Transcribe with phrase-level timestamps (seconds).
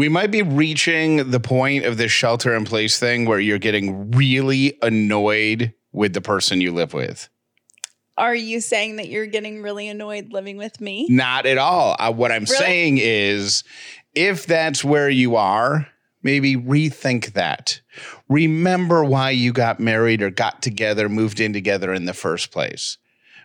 [0.00, 4.10] We might be reaching the point of this shelter in place thing where you're getting
[4.12, 7.28] really annoyed with the person you live with.
[8.16, 11.06] Are you saying that you're getting really annoyed living with me?
[11.10, 11.96] Not at all.
[11.98, 12.56] Uh, what I'm Really?
[12.56, 13.62] saying is
[14.14, 15.86] if that's where you are,
[16.22, 17.82] maybe rethink that.
[18.30, 22.96] Remember why you got married or got together, moved in together in the first place.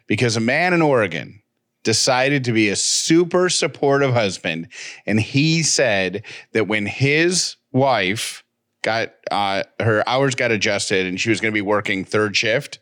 [0.07, 1.41] Because a man in Oregon
[1.85, 4.67] decided to be a super supportive husband.
[5.05, 8.43] And he said that when his wife
[8.81, 12.79] got uh, her hours got adjusted and she was going to be working third shift,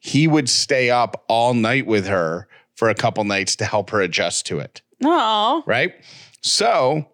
[0.00, 2.46] he would stay up all night with her
[2.76, 4.82] for a couple nights to help her adjust to it.
[5.04, 5.94] Oh, Right.
[6.42, 7.06] So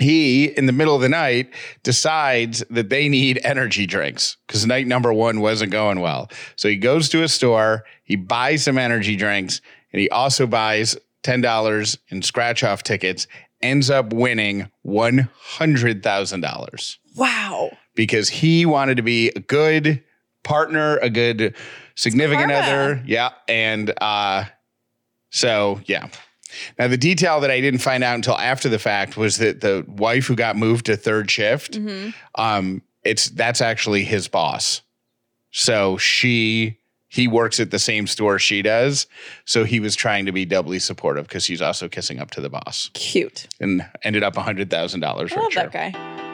[0.00, 1.52] he, in the middle of the night,
[1.82, 6.28] decides that they need energy drinks because night number one wasn't going well.
[6.56, 9.60] So he goes to a store, he buys some energy drinks,
[9.94, 13.28] and he also buys $10 in scratch off tickets,
[13.62, 17.70] ends up winning $100,000 wow.
[17.94, 20.02] because he wanted to be a good
[20.42, 21.54] partner, a good
[21.94, 23.00] significant other.
[23.06, 23.30] Yeah.
[23.48, 24.46] And uh,
[25.30, 26.08] so, yeah.
[26.76, 29.84] Now, the detail that I didn't find out until after the fact was that the
[29.86, 32.10] wife who got moved to third shift, Mm-hmm.
[32.34, 34.82] um, it's that's actually his boss.
[35.52, 36.80] So she
[37.14, 39.06] he works at the same store she does.
[39.44, 42.50] So he was trying to be doubly supportive because he's also kissing up to the
[42.50, 43.46] boss Cute.
[43.60, 45.60] and ended up hundred thousand dollars richer.
[45.60, 46.33] I love that guy.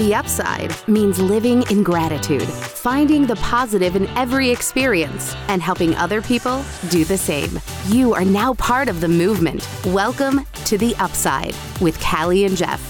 [0.00, 6.22] The upside means living in gratitude, finding the positive in every experience, and helping other
[6.22, 7.60] people do the same.
[7.88, 9.68] You are now part of the movement.
[9.84, 12.80] Welcome to The Upside with Callie and Jeff.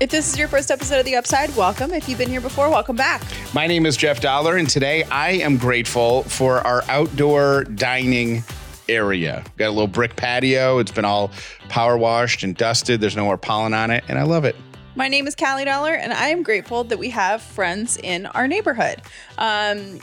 [0.00, 1.92] If this is your first episode of The Upside, welcome.
[1.92, 3.22] If you've been here before, welcome back.
[3.54, 8.42] My name is Jeff Dauler, and today I am grateful for our outdoor dining
[8.88, 9.44] area.
[9.56, 10.78] Got a little brick patio.
[10.78, 11.30] It's been all
[11.68, 13.00] power washed and dusted.
[13.00, 14.56] There's no more pollen on it, and I love it.
[14.96, 18.48] My name is Callie Dauler, and I am grateful that we have friends in our
[18.48, 19.02] neighborhood.
[19.36, 20.00] Um,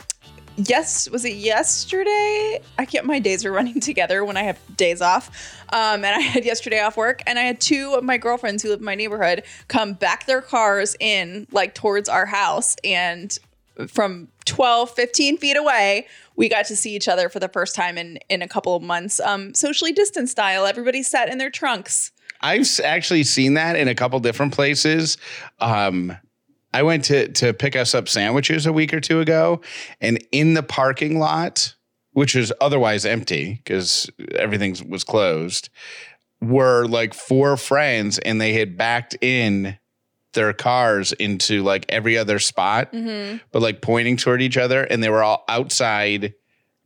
[0.54, 2.60] yes, was it yesterday?
[2.78, 3.04] I can't.
[3.04, 6.80] My days are running together when I have days off, um, and I had yesterday
[6.80, 9.94] off work, and I had two of my girlfriends who live in my neighborhood come
[9.94, 13.36] back their cars in like towards our house, and
[13.88, 16.06] from 12 15 feet away
[16.36, 18.84] we got to see each other for the first time in in a couple of
[18.84, 23.88] months um socially distance style everybody sat in their trunks I've actually seen that in
[23.88, 25.16] a couple different places.
[25.60, 26.16] Um,
[26.72, 29.60] I went to to pick us up sandwiches a week or two ago,
[30.00, 31.74] and in the parking lot,
[32.12, 35.68] which is otherwise empty because everything was closed,
[36.40, 39.78] were like four friends, and they had backed in
[40.32, 42.88] their cars into like every other spot,
[43.52, 46.34] but like pointing toward each other, and they were all outside.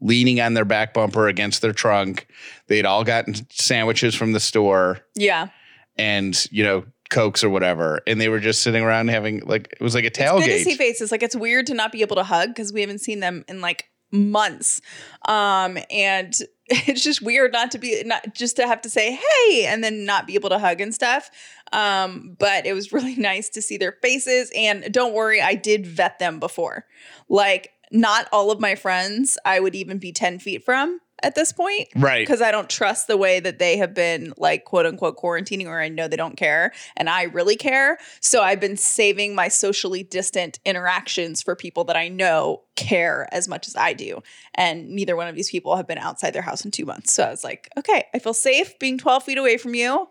[0.00, 2.28] Leaning on their back bumper against their trunk.
[2.68, 5.48] They'd all gotten sandwiches from the store yeah
[5.96, 9.80] and you know cokes or whatever and they were just sitting around having like it
[9.80, 11.10] was like a It's good to see faces.
[11.10, 13.60] Like it's weird to not be able to hug because we haven't seen them in
[13.60, 14.80] like months.
[15.26, 16.34] Um, and
[16.66, 20.04] it's just weird not to be not just to have to say hey and then
[20.04, 21.30] not be able to hug and stuff.
[21.72, 24.52] Um, but it was really nice to see their faces.
[24.54, 26.84] And don't worry, I did vet them before.
[27.28, 31.52] Like not all of my friends I would even be 10 feet from at this
[31.52, 35.16] point right because I don't trust the way that they have been like quote unquote
[35.16, 37.98] quarantining or I know they don't care and I really care.
[38.20, 43.48] So I've been saving my socially distant interactions for people that I know care as
[43.48, 44.22] much as I do.
[44.54, 47.12] And neither one of these people have been outside their house in two months.
[47.12, 50.08] So I was like, okay, I feel safe being 12 feet away from you.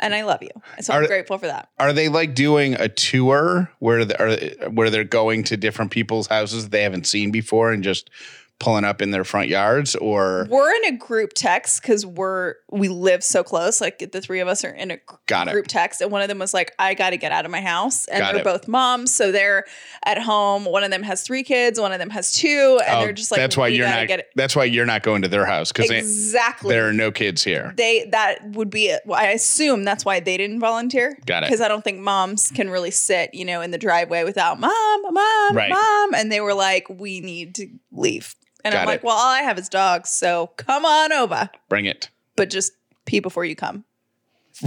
[0.00, 0.50] And I love you.
[0.80, 1.68] So I'm Are- grateful for that.
[1.78, 6.26] are they like doing a tour where they, are, where they're going to different people's
[6.26, 8.10] houses they haven't seen before and just
[8.60, 12.88] pulling up in their front yards or We're in a group text because we're we
[12.88, 13.80] live so close.
[13.80, 15.52] Like the three of us are in a Got it.
[15.52, 17.62] group text, and one of them was like, "I got to get out of my
[17.62, 18.44] house," and Got they're it.
[18.44, 19.64] both moms, so they're
[20.04, 20.66] at home.
[20.66, 23.30] One of them has three kids, one of them has two, and Oh, they're just
[23.30, 25.90] like, that's why you're not it." that's why you're not going to their house because
[25.90, 26.74] exactly.
[26.74, 29.00] there are no kids here they that would be it.
[29.06, 31.16] Well, I assume that's why they didn't volunteer.
[31.24, 31.46] Got it.
[31.46, 35.02] Because I don't think moms can really sit, you know, in the driveway without mom,
[35.02, 35.70] mom, Right.
[35.70, 38.34] mom, and they were like, "We need to leave,"
[38.64, 39.04] and Got I'm like, it.
[39.04, 42.72] "Well, all I have is dogs, so come on over." bring it but just
[43.06, 43.84] pee before you come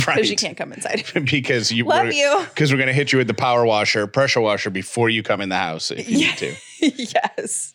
[0.08, 1.04] right because you can't come inside.
[1.30, 2.46] because you Love you.
[2.50, 5.50] because we're gonna hit you with the power washer pressure washer before you come in
[5.50, 6.28] the house if you Yeah.
[6.28, 6.56] need to
[7.14, 7.74] yes.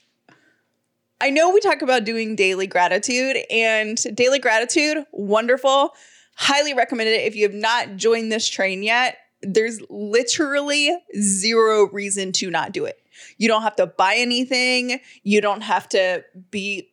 [1.20, 5.90] I know we talk about doing daily gratitude and daily gratitude, wonderful.
[6.36, 7.26] Highly recommended it.
[7.26, 12.84] If you have not joined this train yet, there's literally zero reason to not do
[12.84, 13.02] it.
[13.36, 15.00] You don't have to buy anything.
[15.22, 16.90] You don't have to be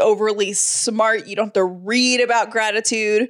[0.00, 1.26] overly smart.
[1.26, 3.28] You don't have to read about gratitude.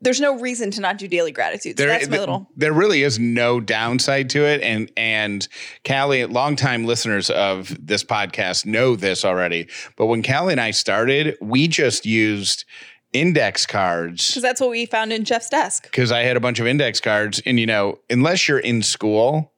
[0.00, 1.78] There's no reason to not do daily gratitude.
[1.78, 2.50] So that's my little.
[2.56, 4.60] there really is no downside to it.
[4.60, 5.48] And and
[5.86, 9.66] Callie, longtime listeners of this podcast know this already.
[9.96, 12.66] But when Callie and I started, we just used
[13.14, 15.84] index cards Because that's what we found in Jeff's desk.
[15.84, 17.40] because I had a bunch of index cards.
[17.46, 19.53] And you know, unless you're in school,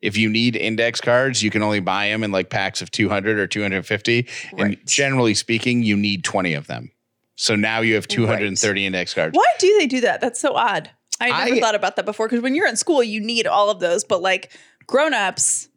[0.00, 3.38] if you need index cards, you can only buy them in like packs of 200
[3.38, 4.28] or 250.
[4.56, 6.90] And generally speaking, you need 20 of them.
[7.36, 9.36] So now you have 230 index cards.
[9.36, 10.20] Why do they do that?
[10.20, 10.90] That's so odd.
[11.20, 12.28] I never I- thought about that before.
[12.28, 14.04] Because when you're in school, you need all of those.
[14.04, 14.52] But like
[14.86, 15.68] grown-ups,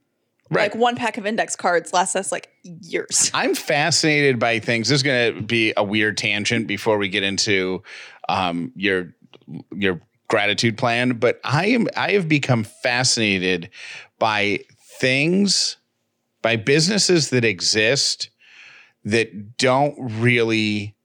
[0.54, 0.64] Right.
[0.74, 3.32] like one pack of index cards lasts us like years.
[3.34, 4.90] I'm fascinated by things.
[4.90, 7.84] This is going to be a weird tangent before we get into
[8.28, 9.16] um, your
[9.74, 13.70] your gratitude plan, but I am I have become fascinated
[14.22, 14.60] by
[15.00, 15.78] things,
[16.44, 18.30] by businesses that exist
[19.04, 20.96] that don't really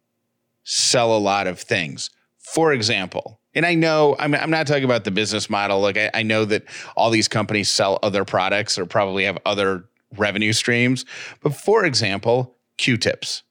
[0.65, 2.11] sell a lot of things.
[2.39, 5.81] For example, and I know I'm, I'm not talking about the business model.
[5.81, 6.65] Like I, I know that
[6.95, 11.07] all these companies sell other products or probably have other revenue streams.
[11.43, 13.45] But for example, Q-tips.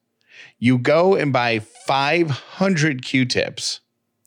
[0.59, 3.79] You go and buy 500 Q-tips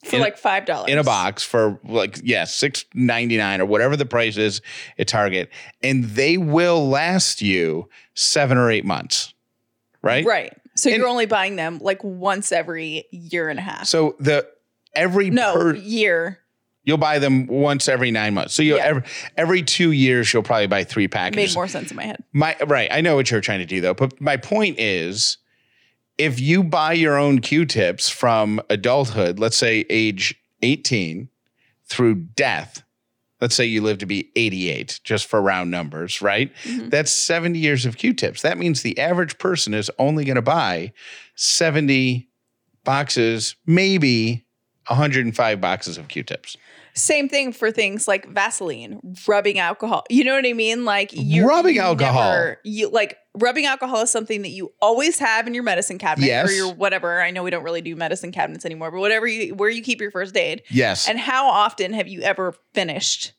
[0.08, 4.06] For In- like five dollars in a box for like yeah, 6.99 or whatever the
[4.06, 4.60] price is
[4.99, 5.50] at Target
[5.82, 9.34] and they will last you 7 or 8 months.
[10.02, 10.25] Right?
[10.25, 10.52] Right.
[10.76, 13.87] So And- you're only buying them like once every year and a half.
[13.87, 14.49] So the
[14.94, 16.38] every no, per, year.
[16.84, 18.55] You'll buy them once every nine months.
[18.55, 18.84] So you Yeah.
[18.84, 19.02] every
[19.37, 21.55] every two years you'll probably buy three Made packages.
[21.55, 22.22] more sense in my head.
[22.32, 23.93] My right, I know what you're trying to do though.
[23.93, 25.37] But my point is,
[26.19, 31.29] if you buy your own Q-tips from adulthood, let's say age 18
[31.87, 32.82] through death,
[33.41, 36.53] let's say you live to be 88, just for round numbers, right?
[36.65, 36.91] Mhm.
[36.91, 38.43] That's 70 years of Q-tips.
[38.43, 40.93] That means the average person is only going to buy
[41.37, 42.29] 70
[42.85, 44.44] boxes, maybe
[44.88, 46.56] 105 boxes of Q-tips.
[46.94, 48.99] Same thing for things like Vaseline,
[49.29, 50.05] rubbing alcohol.
[50.11, 50.85] You know what I mean?
[50.85, 52.23] Like you Rubbing alcohol.
[52.32, 56.26] never- you like rubbing alcohol is something that you always have in your medicine cabinet
[56.26, 56.49] Yes.
[56.49, 57.20] or your whatever.
[57.23, 60.00] I know we don't really do medicine cabinets anymore, but whatever you where you keep
[60.00, 60.62] your first aid.
[60.70, 61.08] Yes.
[61.08, 63.32] And how often have you ever finished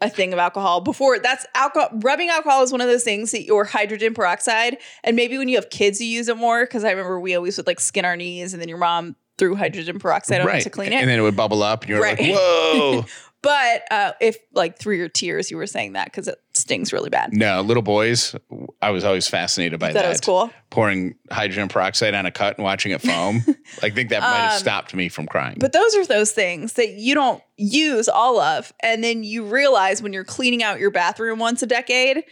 [0.00, 1.20] a thing of alcohol before?
[1.20, 1.90] That's alcohol.
[2.02, 4.78] Rubbing alcohol is one of those things that or hydrogen peroxide.
[5.04, 7.56] And maybe when you have kids, you use it more because I remember we always
[7.56, 10.70] would like skin our knees, and then your mom threw hydrogen peroxide on it to
[10.70, 10.96] clean it.
[10.96, 12.18] And then it would bubble up and you're Right.
[12.20, 13.04] like, whoa.
[13.40, 17.08] But uh, if like through your tears, you were saying that because it stings really
[17.08, 17.32] bad.
[17.32, 18.34] no, little boys,
[18.82, 20.08] I was always fascinated by that that.
[20.08, 20.50] was cool.
[20.70, 23.42] Pouring hydrogen peroxide on a cut and watching it foam.
[23.82, 25.58] I think that might have Um, stopped me from crying.
[25.60, 28.72] But those are those things that you don't use all of.
[28.82, 32.24] And then you realize when you're cleaning out your bathroom once a decade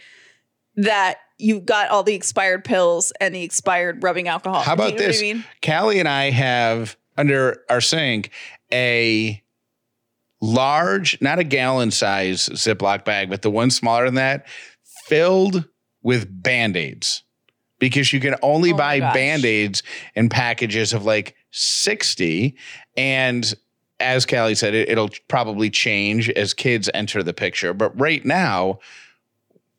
[0.77, 4.61] that you got all the expired pills and the expired rubbing alcohol.
[4.61, 5.19] How Do you about know what this?
[5.19, 5.45] I mean?
[5.63, 8.31] Callie and I have under our sink
[8.71, 9.41] a
[10.41, 14.47] large, not a gallon size Ziploc bag, but the one smaller than that,
[15.05, 15.65] filled
[16.01, 17.23] with band aids.
[17.79, 19.83] Because you can only Oh buy band aids
[20.15, 22.55] in packages of like 60.
[22.95, 23.53] And
[23.99, 27.75] as Callie said, it, it'll probably change as kids enter the picture.
[27.75, 28.79] But right now,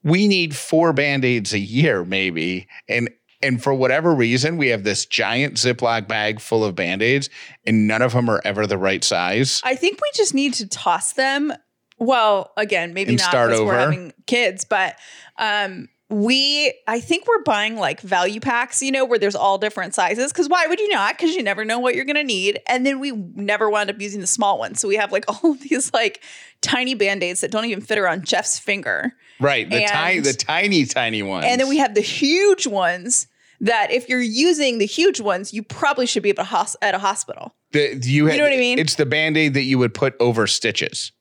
[0.03, 2.69] we need four band aids a year, maybe.
[2.89, 3.11] And
[3.41, 7.31] and for whatever reason, we have this giant Ziploc bag full of band aids,
[7.67, 9.61] and none of them are ever the right size.
[9.65, 11.53] I think we just need to toss them.
[11.99, 14.97] Well, again, maybe And not because we're having kids, but
[15.37, 19.95] um, we, I think we're buying like value packs, you know, where there's all different
[19.95, 20.33] sizes.
[20.33, 21.19] Because why would you not?
[21.19, 22.61] Because you never know what you're going to need.
[22.67, 24.81] And then we never wound up using the small ones.
[24.81, 26.23] So we have like all of these like
[26.63, 29.13] tiny band aids that don't even fit around Jeff's finger.
[29.39, 29.69] Right.
[29.69, 31.45] The And- tiny, the tiny, tiny ones.
[31.47, 33.27] And then we have the huge ones
[33.61, 36.95] that if you're using the huge ones, you probably should be at a, hos- at
[36.95, 37.55] a hospital.
[37.73, 38.79] the, you, know what I mean?
[38.79, 41.13] It's the band-aid that you would put over stitches.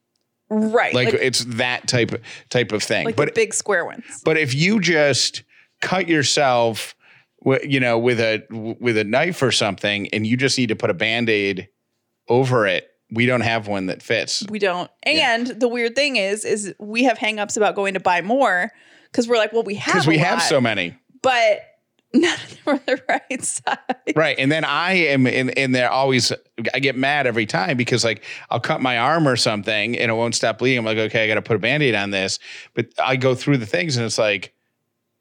[0.50, 0.94] Right.
[0.94, 3.06] Like, Like, it's that type type of thing.
[3.06, 4.04] like but the big square ones.
[4.24, 5.44] But if you just
[5.82, 6.96] cut yourself,
[7.64, 8.44] you know, with a
[8.80, 11.70] with a knife or something, and you just need to put a band aid
[12.30, 14.46] over it, we don't have one that fits.
[14.50, 14.90] We don't.
[15.06, 15.36] Yeah.
[15.36, 18.72] And the weird thing is, is we have hangups about going to buy more
[19.12, 21.62] because we're like, well, we have Because we have so many, but
[22.14, 23.78] none of them are the right size.
[24.16, 24.36] right?
[24.40, 26.32] And then I am in, in there always.
[26.74, 30.14] I get mad every time because like I'll cut my arm or something and it
[30.14, 30.80] won't stop bleeding.
[30.80, 32.40] I'm like, okay, I got to put a band aid on this.
[32.74, 34.54] But I go through the things and it's like.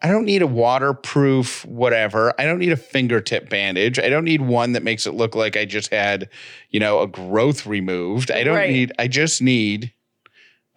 [0.03, 2.35] I don't need a waterproof whatever.
[2.39, 3.99] I don't need a fingertip bandage.
[3.99, 6.29] I don't need one that makes it look like I just had,
[6.69, 8.31] you know, a growth removed.
[8.31, 8.71] I don't Right.
[8.71, 9.95] need I just need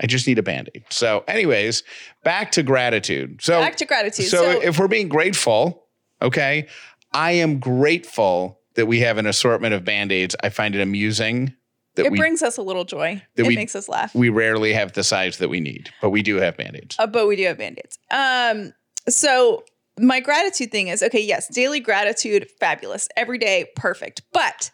[0.01, 0.86] I just need a band-aid.
[0.89, 1.84] So anyways,
[2.24, 3.42] back to gratitude.
[3.42, 4.28] So Back to gratitude.
[4.28, 5.84] so, So, if we're being grateful,
[6.21, 6.67] okay,
[7.13, 10.35] I am grateful that we have an assortment of band-aids.
[10.43, 11.53] I find it amusing
[11.95, 13.21] that it we brings us a little joy.
[13.35, 14.13] It we- makes us laugh.
[14.15, 16.95] we rarely have the size that we need, but we do have band-aids.
[16.99, 17.99] Uh, but we do have band-aids.
[18.11, 18.73] Um,
[19.07, 19.63] so
[19.99, 23.09] my gratitude thing is okay, yes, daily gratitude, fabulous.
[23.17, 24.21] Every day, perfect.
[24.31, 24.71] But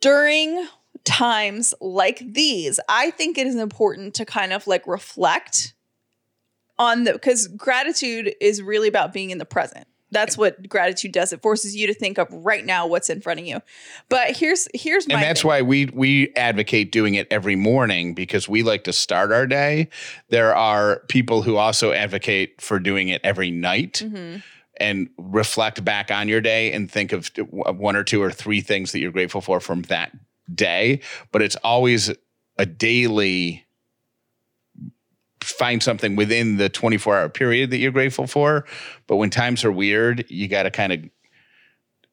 [0.00, 0.66] during
[1.04, 5.74] times like these, I think it is important to kind of like reflect
[6.78, 9.86] on the because gratitude is really about being in the present.
[10.12, 11.32] That's what gratitude does.
[11.32, 13.60] It forces you to think of right now what's in front of you.
[14.08, 15.48] But here's here's my and that's thing.
[15.48, 19.88] why we we advocate doing it every morning because we like to start our day.
[20.28, 24.44] There are people who also advocate for doing it every night Mhm.
[24.78, 28.92] and reflect back on your day and think of one or two or three things
[28.92, 30.12] that you're grateful for from that
[30.54, 31.00] day.
[31.32, 32.12] But it's always
[32.58, 33.65] a daily
[35.46, 38.64] find something within the 24 hour period that you're grateful for.
[39.06, 41.00] But when times are weird, you got to kind of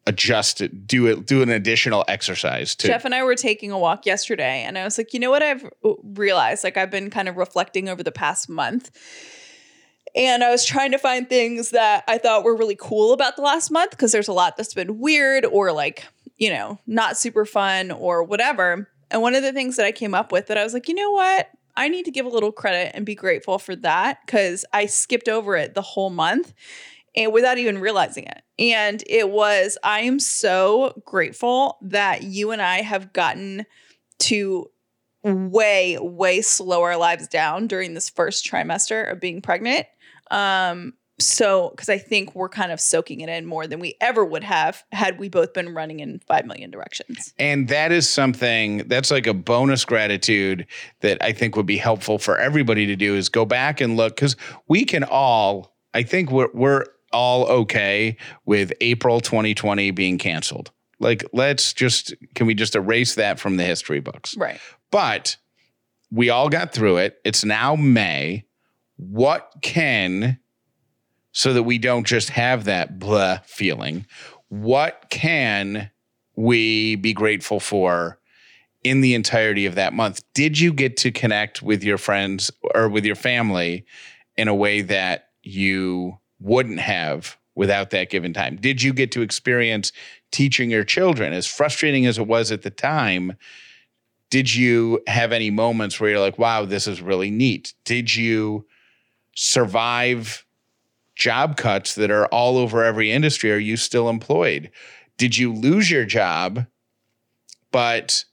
[0.06, 3.80] adjust it, do it, do an additional exercise to Jeff and I were taking a
[3.80, 5.70] walk yesterday, and I was like, you know what I've
[6.04, 6.64] realized?
[6.64, 8.92] Like, I've been kind of reflecting over the past month.
[10.16, 13.42] And I was trying to find things that I thought were really cool about the
[13.42, 16.06] last month because there's a lot that's been weird or like,
[16.38, 18.88] you know, not super fun or whatever.
[19.10, 20.94] And one of the things that I came up with that I was like, you
[20.94, 21.50] know what?
[21.76, 25.28] I need to give a little credit and be grateful for that because I skipped
[25.28, 26.54] over it the whole month
[27.16, 28.42] and without even realizing it.
[28.60, 33.66] And it was, I am so grateful that you and I have gotten
[34.20, 34.70] to
[35.24, 39.88] way, way slow our lives down during this first trimester of being pregnant.
[40.32, 44.26] Um, so, because I think we're kind of soaking it in more than we ever
[44.26, 47.34] would have had we both been running in 5 million directions.
[47.38, 50.66] And that is something that's like a bonus gratitude
[51.02, 54.16] that I think would be helpful for everybody to do is go back and look
[54.16, 54.36] because
[54.68, 60.72] we can all, I think we're, we're all okay with April 2020 being canceled.
[61.00, 64.36] Like, let's just, can we just erase that from the history books?
[64.36, 64.60] Right.
[64.90, 65.38] But
[66.12, 67.20] we all got through it.
[67.24, 68.46] It's now May.
[68.98, 70.40] What can,
[71.34, 74.06] so that we don't just have that blah feeling,
[74.48, 75.92] what can
[76.36, 78.20] we be grateful for
[78.84, 80.22] in the entirety of that month?
[80.34, 83.86] Did you get to connect with your friends or with your family
[84.38, 88.56] in a way that you wouldn't have without that given time?
[88.56, 89.92] Did you get to experience
[90.32, 93.36] teaching your children, as frustrating as it was at the time?
[94.34, 97.76] did you have any moments where you're like, wow, this is really neat?
[97.86, 98.66] Did you
[99.36, 100.44] survive
[101.16, 103.52] job cuts that are all over every industry?
[103.52, 104.72] Are you still employed?
[105.18, 106.66] Did you lose your job,
[107.72, 108.26] but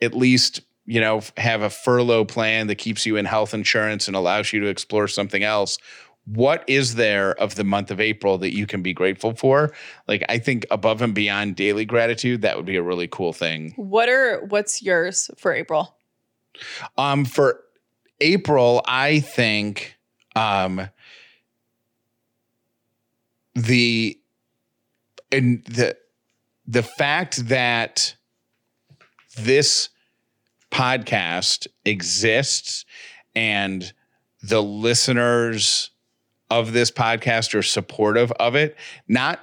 [0.00, 4.16] at least, you know, have a furlough plan that keeps you in health insurance and
[4.16, 5.78] allows you to explore something else?
[6.26, 9.72] What is there of the month of April that you can be grateful for?
[10.06, 13.72] Like, I think above and beyond daily gratitude, that would be a really cool thing.
[13.76, 15.96] What are, what's yours for April?
[16.98, 17.60] Um, for
[18.20, 19.96] April, I think
[20.36, 20.88] um
[23.54, 24.18] the
[25.32, 25.96] and the
[26.66, 28.14] the fact that
[29.36, 29.88] this
[30.70, 32.84] podcast exists
[33.34, 33.92] and
[34.42, 35.90] the listeners
[36.50, 38.76] of this podcast are supportive of it,
[39.06, 39.40] not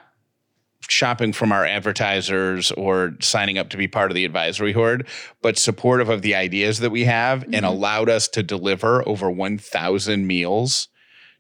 [0.88, 5.08] shopping from our advertisers or signing up to be part of the advisory horde,
[5.42, 7.68] but supportive of the ideas that we have and Mhm.
[7.68, 10.88] allowed us to deliver over 1,000 meals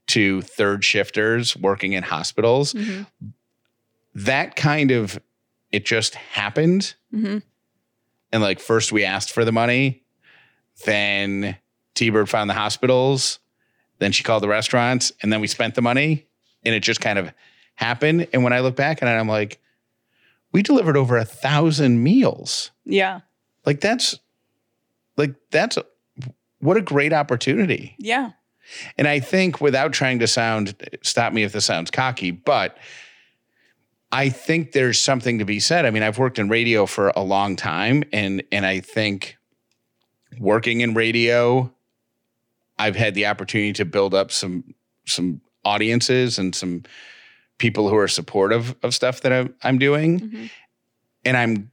[0.07, 2.73] to third shifters working in hospitals.
[2.73, 3.07] Mhm.
[4.13, 5.19] That kind of,
[5.71, 6.95] it just happened.
[7.13, 7.41] Mhm.
[8.31, 10.03] And like, first we asked for the money,
[10.85, 11.57] then
[11.95, 13.39] T Bird found the hospitals,
[13.99, 16.27] then she called the restaurants, and then we spent the money,
[16.63, 17.31] and it just kind of
[17.75, 18.27] happened.
[18.33, 19.59] And when I look back and I'm like,
[20.51, 22.71] we delivered over a thousand meals.
[22.85, 23.21] Yeah.
[23.65, 24.19] Like that's,
[25.17, 25.77] like that's,
[26.59, 27.95] what a great opportunity.
[27.99, 28.31] Yeah.
[28.97, 32.77] And I think without trying to sound, stop me if this sounds cocky, but
[34.11, 35.85] I think there's something to be said.
[35.85, 39.37] I mean, I've worked in radio for a long time and and I think
[40.39, 41.71] working in radio,
[42.77, 44.73] I've had the opportunity to build up some
[45.05, 46.83] some audiences and some
[47.57, 50.19] people who are supportive of stuff that I'm, I'm doing.
[50.19, 50.49] Mhm.
[51.23, 51.71] And I'm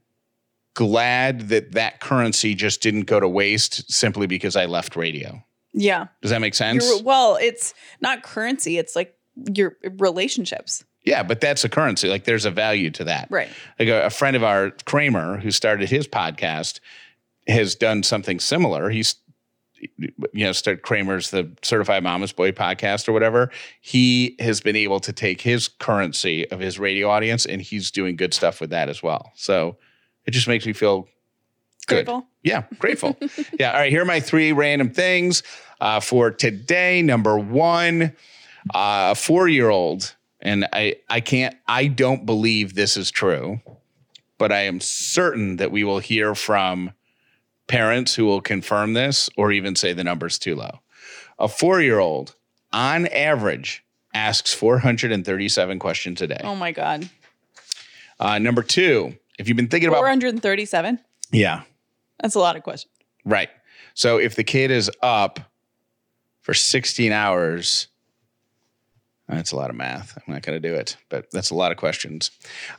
[0.73, 5.43] glad that that currency just didn't go to waste simply because I left radio.
[5.73, 6.07] Yeah.
[6.21, 7.01] Does that make sense?
[7.03, 9.15] Well, it's not currency, it's like
[9.55, 10.83] your relationships.
[11.03, 12.07] Yeah, but that's a currency.
[12.07, 13.27] Like there's a value to that.
[13.29, 13.49] Right.
[13.77, 16.79] Like a, a friend of our Kramer who started his podcast
[17.47, 18.89] has done something similar.
[18.89, 19.15] He's
[19.97, 23.49] you know, start Kramer's the Certified Mama's Boy podcast or whatever.
[23.81, 28.15] He has been able to take his currency of his radio audience and he's doing
[28.15, 29.31] good stuff with that as well.
[29.35, 29.77] So
[30.25, 31.07] it just makes me feel
[31.85, 32.05] good.
[32.05, 32.25] Grateful.
[32.43, 33.17] Yeah, grateful.
[33.59, 33.71] yeah.
[33.71, 33.91] All right.
[33.91, 35.43] Here are my three random things
[35.81, 37.01] uh, for today.
[37.01, 38.13] Number one,
[38.73, 43.61] uh, a four year old, and I, I can't, I don't believe this is true,
[44.37, 46.91] but I am certain that we will hear from
[47.67, 50.79] parents who will confirm this or even say the number's too low.
[51.39, 52.35] A four year old,
[52.71, 56.41] on average, asks 437 questions a day.
[56.43, 57.09] Oh my God.
[58.19, 60.99] Uh, number two, if you've been thinking about, 437.
[61.31, 61.63] yeah,
[62.19, 62.91] That's a lot of questions.
[63.25, 63.49] Right.
[63.93, 65.39] So if the kid is up
[66.41, 67.87] for 16 hours,
[69.27, 70.17] that's a lot of math.
[70.17, 72.29] I'm not going to do it, but that's a lot of questions.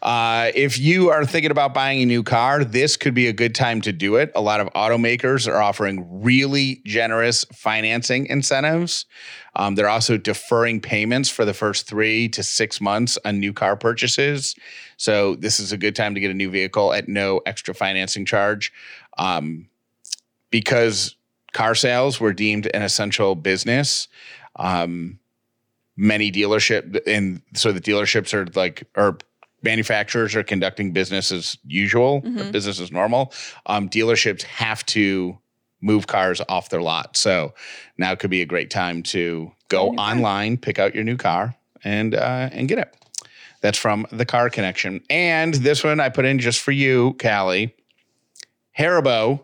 [0.03, 3.55] Uh, if you are thinking about buying a new car, this could be a good
[3.55, 4.31] time to do it.
[4.35, 9.07] A lot of automakers are offering really generous financing incentives.
[9.57, 13.77] Um, they're also deferring payments for the first three to six months on new car
[13.77, 14.55] purchases.
[14.97, 18.25] So this is a good time to get a new vehicle at no extra financing
[18.27, 18.73] charge.
[19.19, 19.69] Um,
[20.51, 21.17] because
[21.53, 24.09] car sales were deemed an essential business.
[24.57, 25.19] Um,
[25.97, 29.19] many dealership and so the dealerships are like or
[29.63, 32.53] manufacturers are conducting business as usual, Mhm.
[32.53, 33.33] business as normal.
[33.67, 35.39] Um, dealerships have to
[35.81, 37.17] move cars off their lot.
[37.17, 37.55] So
[37.99, 40.11] now could be a great time to go car.
[40.11, 41.55] online, pick out your new car,
[41.85, 42.95] and uh, and get it.
[43.61, 45.01] That's from the Car Connection.
[45.09, 47.75] And this one I put in just for you, Callie.
[48.79, 49.41] Haribo,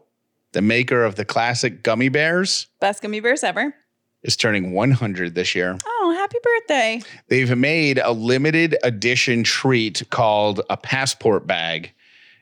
[0.53, 3.75] the maker of the classic gummy bears, Best gummy bears ever.
[4.23, 5.79] is turning 100 this year.
[5.87, 7.03] Oh, happy birthday.
[7.29, 11.93] They've made a limited edition treat called a passport bag.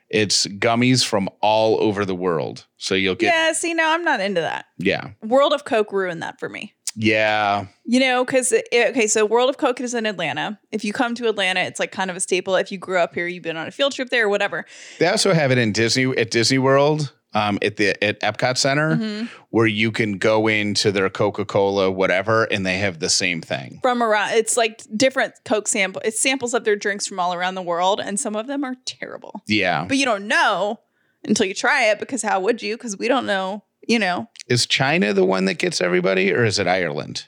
[0.09, 2.65] It's gummies from all over the world.
[2.77, 4.65] So you'll get, yeah, see, now I'm not into that.
[4.79, 6.73] yeah, World of Coke ruined that for me.
[7.01, 10.59] Yeah, You know, because okay, so World of Coke is in Atlanta.
[10.71, 12.55] If you come to Atlanta, it's like kind of a staple.
[12.57, 14.65] If you grew up here, you've been on a field trip there, or whatever.
[14.99, 18.97] They also have it in Disney at Disney World, um, at the at Epcot Center,
[18.97, 19.29] Mhm.
[19.49, 23.79] where you can go into their Coca Cola, whatever, and they have the same thing.
[23.81, 26.01] From around, it's like different Coke sample.
[26.03, 28.75] It's samples of their drinks from all around the world, and some of them are
[28.85, 29.41] terrible.
[29.47, 30.81] Yeah, But you don't know
[31.23, 32.75] until you try it, because how would you?
[32.77, 33.63] Because we don't know.
[33.89, 37.25] You know, is China the one that gets everybody, or is it Ireland,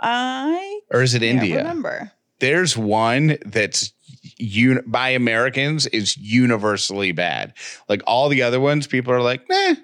[0.00, 1.58] I or is it India?
[1.58, 2.12] remember.
[2.38, 3.92] there's one that's
[4.40, 7.52] un- by Americans is universally bad.
[7.90, 9.74] Like all the other ones, people are like, eh,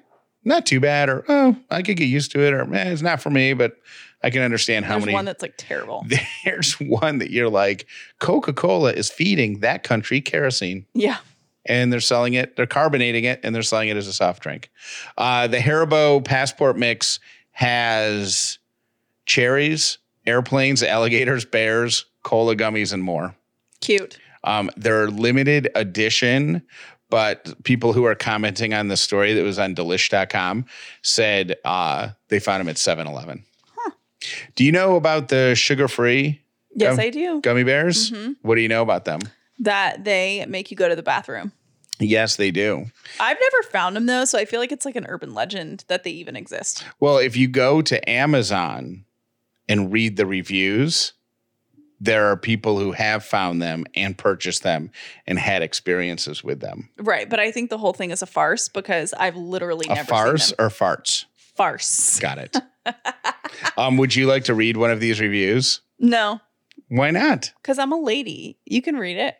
[0.44, 3.20] not too bad, or oh, I could get used to it, or eh, it's not
[3.20, 3.76] for me, but
[4.22, 5.14] I can understand how There's many.
[5.14, 6.06] one that's like terrible.
[6.44, 7.86] there's one that you're like,
[8.18, 10.86] Coca Cola is feeding that country kerosene.
[10.94, 11.18] Yeah.
[11.68, 14.70] And they're selling it, they're carbonating it, and they're selling it as a soft drink.
[15.18, 17.20] Uh, the Haribo Passport Mix
[17.52, 18.58] has
[19.26, 23.34] cherries, airplanes, alligators, bears, cola gummies, and more.
[23.80, 24.18] Cute.
[24.44, 26.62] Um, they're limited edition,
[27.10, 30.64] but people who are commenting on the story that was on delish.com
[31.02, 33.44] said uh, they found them at 7 Eleven.
[34.56, 36.40] Do you know about the sugar free
[36.74, 37.40] Yes, Gum- I do.
[37.40, 38.10] gummy bears?
[38.10, 38.36] Mhm.
[38.42, 39.20] What do you know about them?
[39.60, 41.50] That they make you go to the bathroom.
[42.00, 42.86] Yes, they do.
[43.20, 46.04] I've never found them though, so I feel like it's like an urban legend that
[46.04, 46.84] they even exist.
[47.00, 49.04] Well, if you go to Amazon
[49.68, 51.12] and read the reviews,
[52.00, 54.90] there are people who have found them and purchased them
[55.26, 56.88] and had experiences with them.
[56.98, 60.08] Right, but I think the whole thing is a farce because I've literally A never
[60.08, 60.66] farce seen them.
[60.66, 61.24] or farts?
[61.56, 62.20] farce.
[62.20, 62.56] Got it.
[63.76, 65.80] um, would you like to read one of these reviews?
[65.98, 66.40] No,
[66.86, 67.52] Why not?
[67.60, 68.56] because I'm a lady.
[68.64, 69.34] You can read it.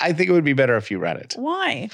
[0.00, 1.34] I think it would be better if you read it.
[1.36, 1.90] Why?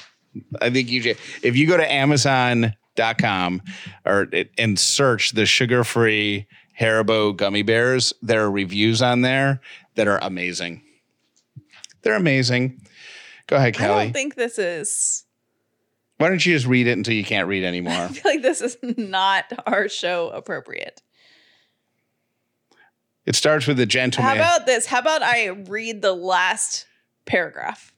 [0.61, 1.17] I think you should.
[1.41, 3.61] If you go to Amazon.com
[4.05, 6.47] or and search the sugar-free
[6.79, 9.61] Haribo gummy bears, there are reviews on there
[9.95, 10.81] that are amazing.
[12.01, 12.81] They're amazing.
[13.47, 13.89] Go ahead, Callie.
[13.89, 15.23] I don't think this is.
[16.17, 17.93] Why don't you just read it until you can't read anymore?
[17.93, 21.01] I feel like this is not our show appropriate.
[23.25, 24.29] It starts with the gentleman.
[24.29, 24.85] How about this?
[24.85, 26.85] How about I read the last
[27.25, 27.93] paragraph?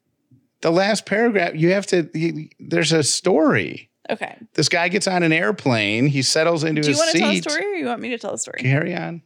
[0.61, 1.55] the last paragraph?
[1.55, 2.09] You have to.
[2.13, 3.89] You, there's a story.
[4.09, 4.37] Okay.
[4.53, 6.07] This guy gets on an airplane.
[6.07, 6.99] He settles into his.
[6.99, 7.13] seat.
[7.13, 8.59] Do you want to tell a story or you want me to tell a story?
[8.61, 9.21] Carry on.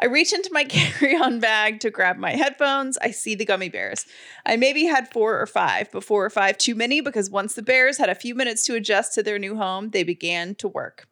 [0.00, 2.96] I reach into my carry on bag to grab my headphones.
[2.98, 4.06] I see the gummy bears.
[4.46, 7.62] I maybe had four or five, but four or five too many because once the
[7.62, 11.06] bears had a few minutes to adjust to their new home, they began to work.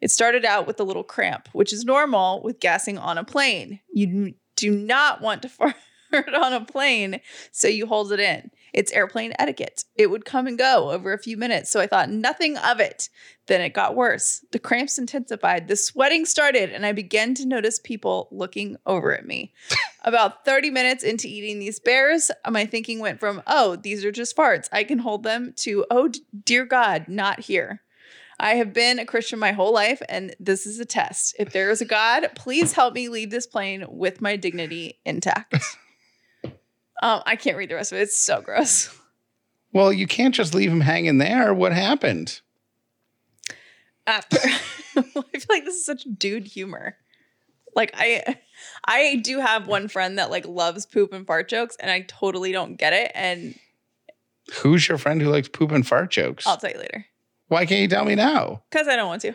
[0.00, 3.80] It started out with a little cramp, which is normal with gassing on a plane.
[3.92, 5.74] You do not want to fart
[6.34, 7.20] on a plane,
[7.52, 8.50] so you hold it in.
[8.72, 9.84] It's airplane etiquette.
[9.96, 13.08] It would come and go over a few minutes, so I thought nothing of it.
[13.46, 14.44] Then it got worse.
[14.52, 19.26] The cramps intensified, the sweating started, and I began to notice people looking over at
[19.26, 19.52] me.
[20.04, 24.36] About 30 minutes into eating these bears, my thinking went from, oh, these are just
[24.36, 24.68] farts.
[24.72, 26.10] I can hold them to, oh,
[26.44, 27.82] dear God, not here.
[28.40, 31.34] I have been a Christian my whole life, and this is a test.
[31.38, 35.56] If there is a God, please help me leave this plane with my dignity intact.
[37.02, 38.02] um, I can't read the rest of it.
[38.02, 38.94] It's so gross.
[39.72, 41.52] Well, you can't just leave him hanging there.
[41.52, 42.40] What happened?
[44.06, 44.38] After,
[44.96, 46.96] I feel like this is such dude humor.
[47.76, 48.38] Like I,
[48.86, 52.50] I do have one friend that like loves poop and fart jokes, and I totally
[52.52, 53.12] don't get it.
[53.14, 53.54] And
[54.62, 56.46] Who's your friend who likes poop and fart jokes?
[56.46, 57.04] I'll tell you later
[57.48, 58.62] Why can't you tell me now?
[58.70, 59.34] because I don't want to.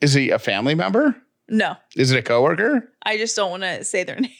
[0.00, 1.14] Is he a family member?
[1.50, 2.90] No, Is it a coworker?
[3.02, 4.30] I just don't want to say their name.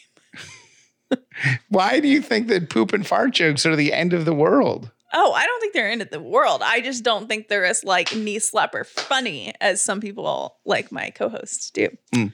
[1.69, 4.91] Why do you think that poop and fart jokes are the end of the world?
[5.13, 6.61] Oh, I don't think they're into the world.
[6.63, 11.09] I just don't think they're as like knee slapper funny as some people like my
[11.09, 11.89] co-hosts do.
[12.13, 12.33] Mm.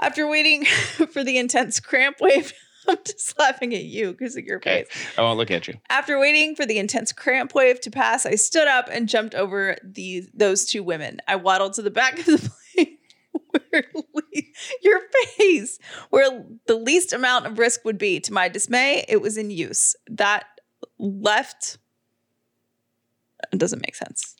[0.00, 0.64] After waiting
[1.12, 2.52] for the intense cramp wave,
[2.88, 4.84] I'm just laughing at you because of your Okay.
[4.88, 5.06] face.
[5.18, 5.74] I won't look at you.
[5.90, 9.76] After waiting for the intense cramp wave to pass, I stood up and jumped over
[9.82, 11.18] these those two women.
[11.26, 12.50] I waddled to the back of the plane
[14.82, 15.00] your
[15.36, 15.78] face,
[16.10, 18.20] where the least amount of risk would be.
[18.20, 19.96] To my dismay, it was in use.
[20.08, 20.44] That
[20.98, 21.78] left
[23.56, 24.36] doesn't make sense.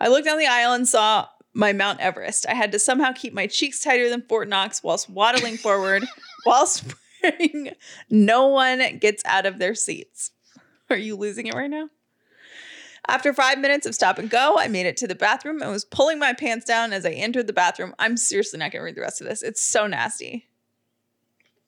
[0.00, 2.46] I looked down the aisle and saw my Mount Everest.
[2.48, 6.04] I had to somehow keep my cheeks tighter than Fort Knox whilst waddling forward,
[6.46, 6.84] whilst
[7.20, 7.72] praying
[8.10, 10.30] no one gets out of their seats.
[10.90, 11.88] Are you losing it right now?
[13.08, 15.84] After five minutes of stop and go, I made it to the bathroom and was
[15.84, 17.94] pulling my pants down as I entered the bathroom.
[17.98, 19.42] I'm seriously not going to read the rest of this.
[19.42, 20.46] It's so nasty.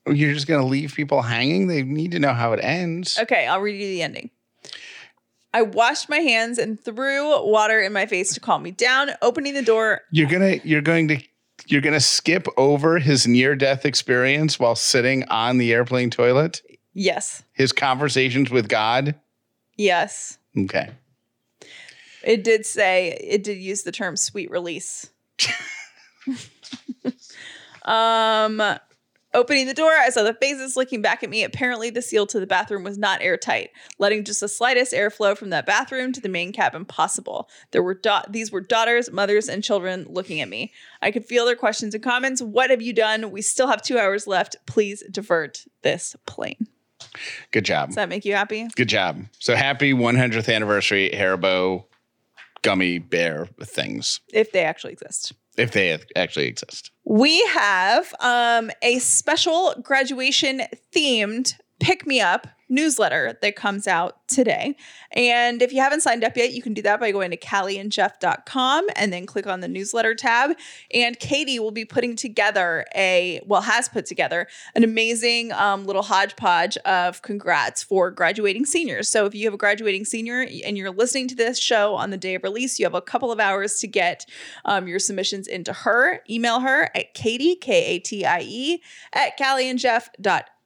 [0.06, 1.66] Oh, you're just going to leave people hanging?
[1.66, 3.18] They need to know how it ends.
[3.18, 4.30] Okay, I'll read you the ending.
[5.52, 9.54] I washed my hands and threw water in my face to calm me down, opening
[9.54, 10.02] the door.
[10.12, 11.22] You're going to you're going to
[11.66, 16.62] you're going to skip over his near death experience while sitting on the airplane toilet?
[16.92, 17.42] Yes.
[17.52, 19.14] His conversations with God?
[19.76, 20.38] Yes.
[20.56, 20.90] Okay.
[22.22, 25.10] It did say it did use the term sweet release.
[27.84, 28.62] um
[29.32, 31.44] opening the door, I saw the faces looking back at me.
[31.44, 35.50] Apparently the seal to the bathroom was not airtight, letting just the slightest airflow from
[35.50, 37.48] that bathroom to the main cabin possible.
[37.70, 40.72] There were da- these were daughters, mothers, and children looking at me.
[41.00, 42.42] I could feel their questions and comments.
[42.42, 43.30] What have you done?
[43.30, 44.56] We still have 2 hours left.
[44.66, 46.66] Please divert this plane.
[47.50, 47.88] Good job.
[47.88, 48.68] Does that make you happy?
[48.76, 49.24] Good job.
[49.38, 51.84] So happy 100th anniversary Haribo
[52.62, 55.32] gummy bear things, If they actually exist.
[55.56, 56.90] if they actually exist.
[57.04, 60.62] We have um, a special graduation
[60.94, 64.76] themed pick me up newsletter that comes out today.
[65.12, 68.86] And if you haven't signed up yet, you can do that by going to callieandjeff.com
[68.96, 70.52] and then click on the newsletter tab.
[70.94, 76.02] And Katie will be putting together a, well, has put together an amazing um, little
[76.02, 79.08] hodgepodge of congrats for graduating seniors.
[79.08, 82.16] So if you have a graduating senior and you're listening to this show on the
[82.16, 84.26] day of release, you have a couple of hours to get
[84.64, 86.20] um, your submissions into her.
[86.30, 90.59] Email her at Katie, K A T I E, at callieandjeff.com.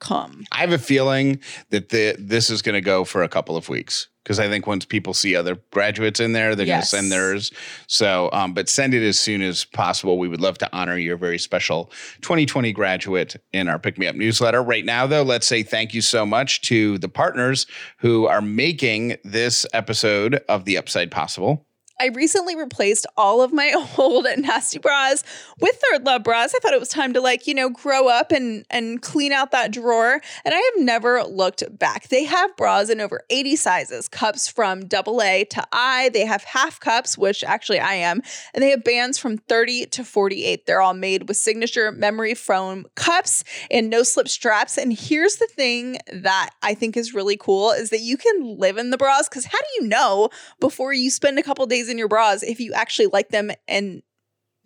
[0.52, 3.68] I have a feeling that the this is going to go for a couple of
[3.68, 6.90] weeks because I think once people see other graduates in there, they're Yes.
[6.92, 7.52] going to send theirs.
[7.88, 10.18] So, um, but send it as soon as possible.
[10.18, 11.90] We would love to honor your very special
[12.22, 14.62] 2020 graduate in our Pick Me Up newsletter.
[14.62, 17.66] Right now, though, let's say thank you so much to the partners
[17.98, 21.66] who are making this episode of the Upside possible.
[22.00, 25.22] I recently replaced all of my old nasty bras
[25.60, 26.52] with ThirdLove bras.
[26.54, 29.52] I thought it was time to like, you know, grow up and and clean out
[29.52, 30.20] that drawer.
[30.44, 32.08] And I have never looked back.
[32.08, 36.10] They have bras in over 80 sizes, cups from double A to I.
[36.12, 40.04] They have half cups, which actually I am, and they have bands from 30 to
[40.04, 40.66] 48.
[40.66, 44.76] They're all made with signature memory foam cups and no slip straps.
[44.78, 48.78] And here's the thing that I think is really cool is that you can live
[48.78, 50.28] in the bras because how do you know
[50.58, 54.02] before you spend a couple days in your bras if you actually like them and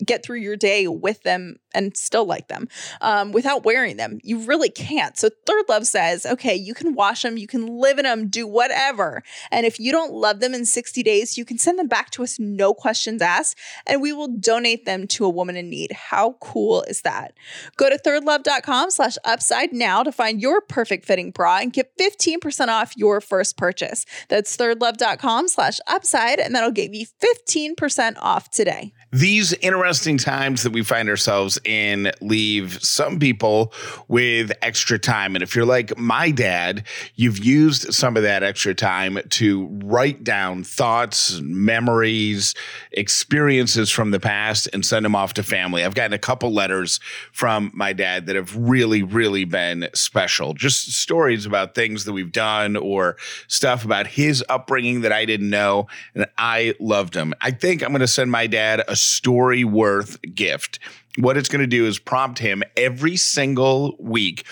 [0.05, 2.69] get through your day with them and still like them
[3.01, 4.19] um, without wearing them.
[4.23, 5.17] You really can't.
[5.19, 9.23] So ThirdLove says, okay, you can wash them, you can live in them, do whatever.
[9.51, 12.23] And if you don't love them in 60 days, you can send them back to
[12.23, 15.93] us, no questions asked, and we will donate them to a woman in need.
[15.93, 17.35] How cool is that?
[17.77, 22.69] Go to thirdlove.com slash upside now to find your perfect fitting bra and get 15%
[22.69, 24.07] off your first purchase.
[24.29, 28.93] That's thirdlove.com slash upside, and that'll give you 15% off today.
[29.11, 33.73] These interesting times that we find ourselves in leave some people
[34.07, 35.35] with extra time.
[35.35, 40.25] And if you're like my dad, you've used some of that extra time to write
[40.25, 42.55] down thoughts, memories,
[42.93, 45.85] experiences from the past and send them off to family.
[45.85, 47.01] I've gotten a couple letters
[47.33, 50.53] from my dad that have really, really been special.
[50.53, 53.17] Just stories about things that we've done or
[53.47, 55.87] stuff about his upbringing that I didn't know.
[56.15, 57.33] And I loved him.
[57.41, 60.79] I think I'm going to send my dad a Storyworth gift.
[61.19, 64.45] What it's going to do is prompt him every single week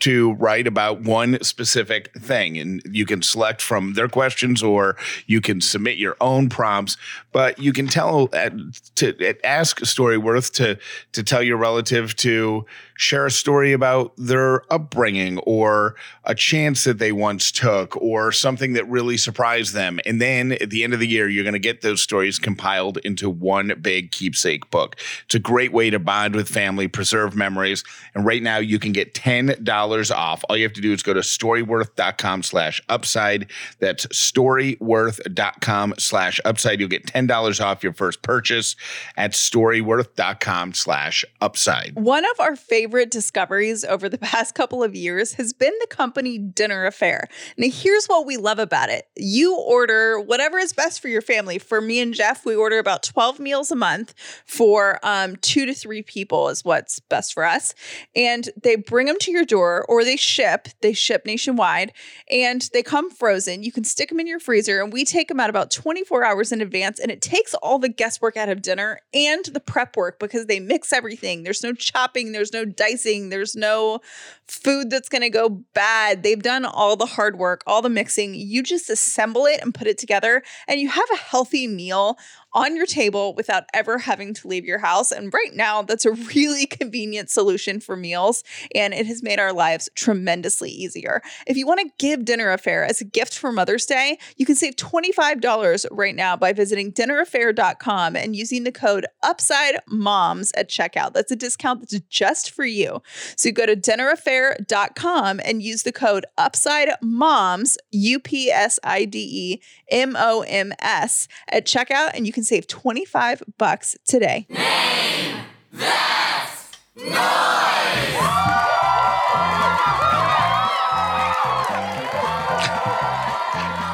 [0.00, 2.58] to write about one specific thing.
[2.58, 6.96] And you can select from their questions or you can submit your own prompts.
[7.32, 8.50] But you can tell uh,
[8.96, 10.78] to uh, ask Storyworth to
[11.12, 16.98] to tell your relative to share a story about their upbringing or a chance that
[16.98, 19.98] they once took or something that really surprised them.
[20.06, 22.98] And then at the end of the year, you're going to get those stories compiled
[22.98, 24.96] into one big keepsake book.
[25.24, 27.82] It's a great way to bond with family, preserve memories.
[28.14, 30.44] And right now you can get $10 off.
[30.48, 33.50] All you have to do is go to storyworth.com slash upside.
[33.80, 36.80] That's storyworth.com slash upside.
[36.80, 38.76] You'll get $10 off your first purchase
[39.16, 41.96] at storyworth.com slash upside.
[41.96, 46.38] One of our favorite discoveries over the past couple of years has been the company
[46.38, 47.24] Dinner A'Fare.
[47.56, 51.58] Now, here's what we love about it you order whatever is best for your family.
[51.58, 54.14] For me and Jeff, we order about 12 meals a month
[54.46, 57.74] for um, two to three people, is what's best for us.
[58.14, 61.92] And they bring them to your door or they ship, they ship nationwide,
[62.30, 63.62] and they come frozen.
[63.62, 66.52] You can stick them in your freezer, and we take them out about 24 hours
[66.52, 66.98] in advance.
[66.98, 70.60] And it takes all the guesswork out of dinner and the prep work because they
[70.60, 71.42] mix everything.
[71.42, 74.00] There's no chopping, there's no dicing, there's no
[74.46, 76.22] food that's going to go bad.
[76.22, 78.34] They've done all the hard work, all the mixing.
[78.34, 82.18] You just assemble it and put it together, and you have a healthy meal
[82.54, 85.10] on your table without ever having to leave your house.
[85.10, 89.52] And right now, that's a really convenient solution for meals, and it has made our
[89.52, 91.20] lives tremendously easier.
[91.46, 94.54] If you want to give Dinner A'Fare as a gift for Mother's Day, you can
[94.54, 101.12] save $25 right now by visiting dinnerafare.com and using the code Upside Moms at checkout.
[101.12, 103.02] That's a discount that's just for you.
[103.36, 109.04] So you go to dinnerafare.com and use the code Upside Moms, U P S I
[109.04, 114.46] D E M O M S at checkout, and you can save 25 bucks today.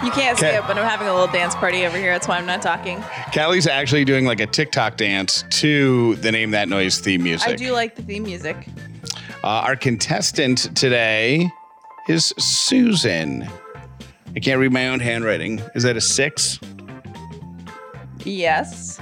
[0.02, 0.56] You can't see Okay.
[0.56, 2.10] it, but I'm having a little dance party over here.
[2.12, 3.04] That's why I'm not talking.
[3.34, 7.46] Callie's actually doing like a TikTok dance to the Name That Noise theme music.
[7.46, 8.66] I do like the theme music.
[9.44, 11.50] Uh, our contestant today
[12.08, 13.46] is Susan.
[14.34, 15.60] I can't read my own handwriting.
[15.74, 16.58] Is that a six?
[18.24, 19.00] Yes.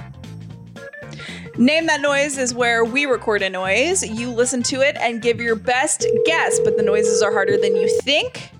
[1.57, 4.01] Name That Noise is where we record a noise.
[4.07, 7.75] You listen to it and give your best guess, but the noises are harder than
[7.75, 8.51] you think.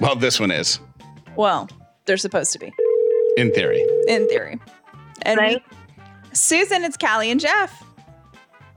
[0.00, 0.80] Well, this one is,
[1.36, 1.68] Well,
[2.06, 2.72] they're supposed to be,
[3.36, 3.84] in theory.
[4.08, 4.58] in theory.
[5.22, 5.62] And we,
[6.32, 7.82] Susan, it's Callie and Jeff.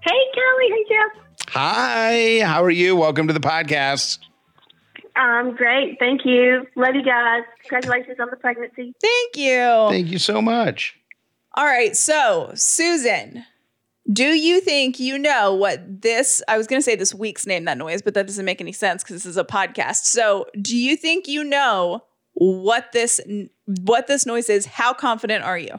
[0.02, 0.70] Hey, Callie.
[0.70, 1.24] Hey, Jeff.
[1.52, 2.98] Hi, how are you?
[2.98, 4.20] Welcome to the podcast.
[5.16, 5.98] Um, great.
[6.00, 6.66] Thank you.
[6.76, 7.44] Love you guys.
[7.62, 8.94] Congratulations on the pregnancy.
[9.00, 9.88] Thank you.
[9.90, 11.00] Thank you so much.
[11.56, 13.46] All right, so Susan,
[14.12, 16.42] do you think you know what this?
[16.48, 18.72] I was going to say this week's name that noise, but that doesn't make any
[18.72, 20.06] sense because this is a podcast.
[20.06, 23.22] So, do you think you know what this
[23.66, 24.66] what this noise is?
[24.66, 25.74] How confident are you?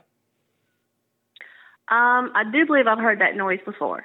[1.89, 4.05] Um, I do believe I've heard that noise before.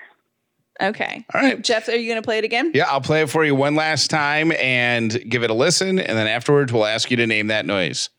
[0.81, 1.61] Okay, All right.
[1.61, 2.71] Jeff, are you going to play it again?
[2.73, 5.99] Yeah, I'll play it for you one last time and give it a listen.
[5.99, 8.09] And then afterwards, we'll ask you to name that noise.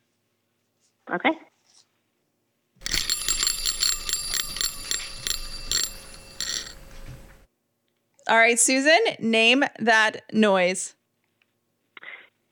[1.11, 1.31] Okay.
[8.31, 10.95] All right, Susan, name that noise.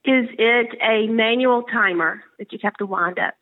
[0.04, 3.34] Is it a manual timer that you have to wind up?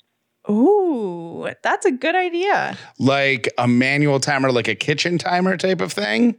[0.50, 2.76] Ooh, that's a good idea.
[2.98, 6.36] Like a manual timer, like a kitchen timer type of thing.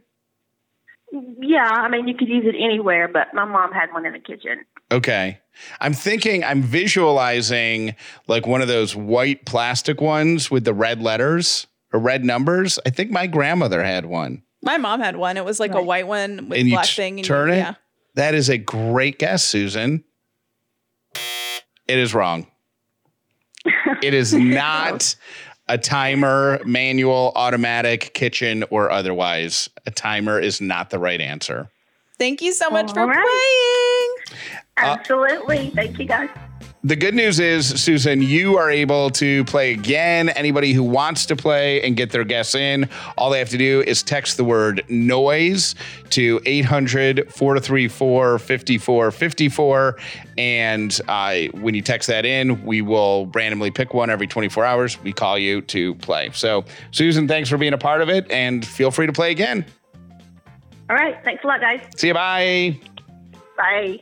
[1.40, 4.20] Yeah, I mean, you could use it anywhere, but my mom had one in the
[4.20, 4.64] kitchen.
[4.92, 5.40] Okay.
[5.80, 7.96] I'm thinking, I'm visualizing
[8.28, 12.78] like one of those white plastic ones with the red letters or red numbers.
[12.86, 14.44] I think my grandmother had one.
[14.62, 15.36] My mom had one.
[15.36, 17.18] It was like a white one with And you black t- thing.
[17.18, 17.58] And turn you, it?
[17.58, 17.74] Yeah.
[18.14, 20.02] That is a great guess, Susan.
[21.14, 22.46] It is wrong.
[24.02, 25.16] It is not
[25.68, 29.68] a timer, manual, automatic, kitchen, or otherwise.
[29.86, 31.68] A timer is not the right answer.
[32.18, 34.16] Thank you so much for All right.
[34.26, 34.38] playing.
[34.76, 35.70] Uh, Absolutely.
[35.70, 36.28] Thank you, guys.
[36.84, 40.28] The good news is, Susan, you are able to play again.
[40.28, 43.82] Anybody who wants to play and get their guests in, all they have to do
[43.82, 45.74] is text the word noise
[46.10, 49.98] to 800 434 5454.
[50.38, 55.02] And uh, when you text that in, we will randomly pick one every 24 hours.
[55.02, 56.30] We call you to play.
[56.32, 59.66] So, Susan, thanks for being a part of it and feel free to play again.
[60.88, 61.16] All right.
[61.24, 61.80] Thanks a lot, guys.
[61.96, 62.14] See you.
[62.14, 62.78] Bye.
[63.56, 64.00] Bye.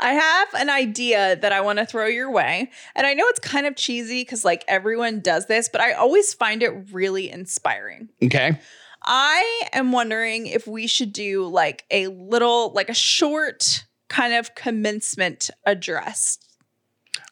[0.00, 2.70] I have an idea that I want to throw your way.
[2.94, 6.34] And I know it's kind of cheesy because like everyone does this, but I always
[6.34, 8.08] find it really inspiring.
[8.22, 8.58] Okay.
[9.02, 14.54] I am wondering if we should do like a little, like a short kind of
[14.54, 16.38] commencement address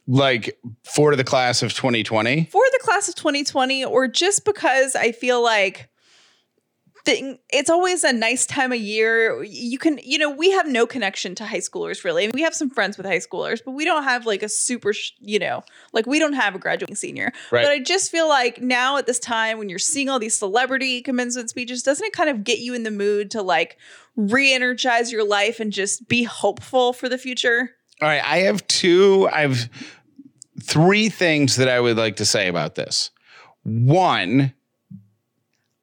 [0.06, 2.44] Like for the class of 2020.
[2.50, 5.87] for the class of 2020, or just because I feel like
[7.04, 9.42] thing, it's always a nice time of year.
[9.42, 12.28] You can, you know, we have no connection to high schoolers really.
[12.28, 15.12] We have some friends with high schoolers, but we don't have like a super, sh-
[15.20, 17.32] you know, like we don't have a graduating senior.
[17.50, 17.64] Right.
[17.64, 21.02] But I just feel like now at this time when you're seeing all these celebrity
[21.02, 23.78] commencement speeches, doesn't it kind of get you in the mood to like
[24.16, 27.70] re-energize your life and just be hopeful for the future?
[28.00, 29.28] All right, I have two.
[29.32, 29.68] I've
[30.62, 33.10] three things that I would like to say about this.
[33.64, 34.52] One,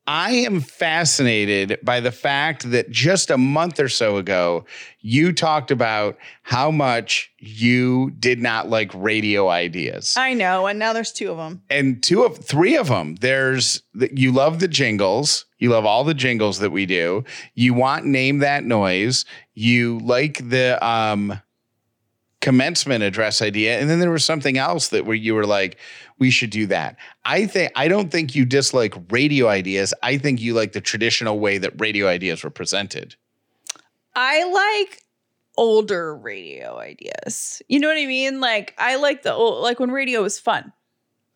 [0.07, 4.65] I am fascinated by the fact that just a month or so ago,
[5.01, 10.15] you talked about how much you did not like radio ideas.
[10.17, 11.61] I know, and now there's two of them.
[11.69, 16.03] and two of three of them there's the, you love the jingles you love all
[16.03, 17.23] the jingles that we do
[17.55, 21.39] you want name that noise you like the um
[22.45, 25.77] commencement address idea and then there was something else that where you were like
[26.19, 30.39] we should do that i think i don't think you dislike radio ideas i think
[30.39, 33.15] you like the traditional way that radio ideas were presented
[34.17, 35.03] I like
[35.57, 37.61] older radio ideas.
[37.67, 38.39] You know what I mean?
[38.39, 40.71] Like I like the old like when radio was fun.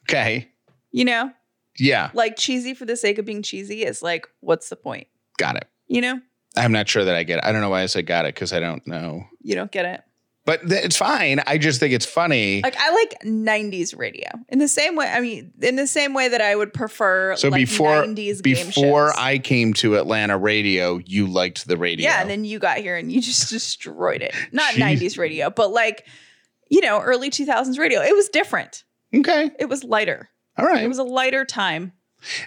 [0.08, 0.48] okay
[0.92, 1.32] You know?
[1.80, 5.08] yeah Like cheesy for the sake of being cheesy is like what's the point?
[5.38, 6.22] got it You know?
[6.56, 8.36] i'm not sure that i get it i don't know why i said got it
[8.36, 10.02] because i don't know You don't get it.
[10.46, 14.28] But th- it's fine i just think it's funny Like I like 90s radio.
[14.50, 17.50] In the same way, I mean, in the same way that I would prefer So
[17.50, 19.12] like before 90s game before.
[19.18, 22.04] I came to Atlanta radio, you liked the radio.
[22.10, 24.34] Yeah, and then you got here and you just destroyed it.
[24.52, 24.98] Not Jeez.
[25.00, 26.06] 90s radio, but like
[26.70, 28.00] you know, early 2000s radio.
[28.02, 28.84] It was different.
[29.16, 30.30] okay, It was lighter.
[30.58, 30.84] all right.
[30.84, 31.94] It was a lighter time.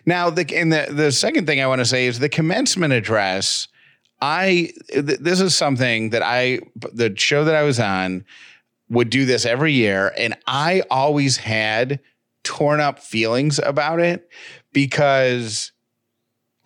[0.07, 3.69] now the and the the second thing I want to say is the commencement address.
[4.23, 8.25] I th- this is something that I the show that I was on
[8.89, 11.99] would do this every year, and I always had
[12.45, 14.29] torn up feelings about it
[14.73, 15.73] because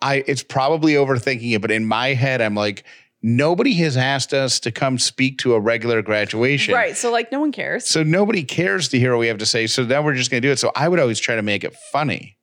[0.03, 2.85] I it's probably overthinking it, but in my head I'm like.
[3.23, 6.75] Nobody has asked us to come speak to a regular graduation.
[6.75, 6.95] Right.
[6.95, 7.87] So like no one cares.
[7.87, 9.65] So nobody cares to hear what we have to say.
[9.65, 10.59] So now we're just going to do it.
[10.59, 12.37] So I would always try to make it funny.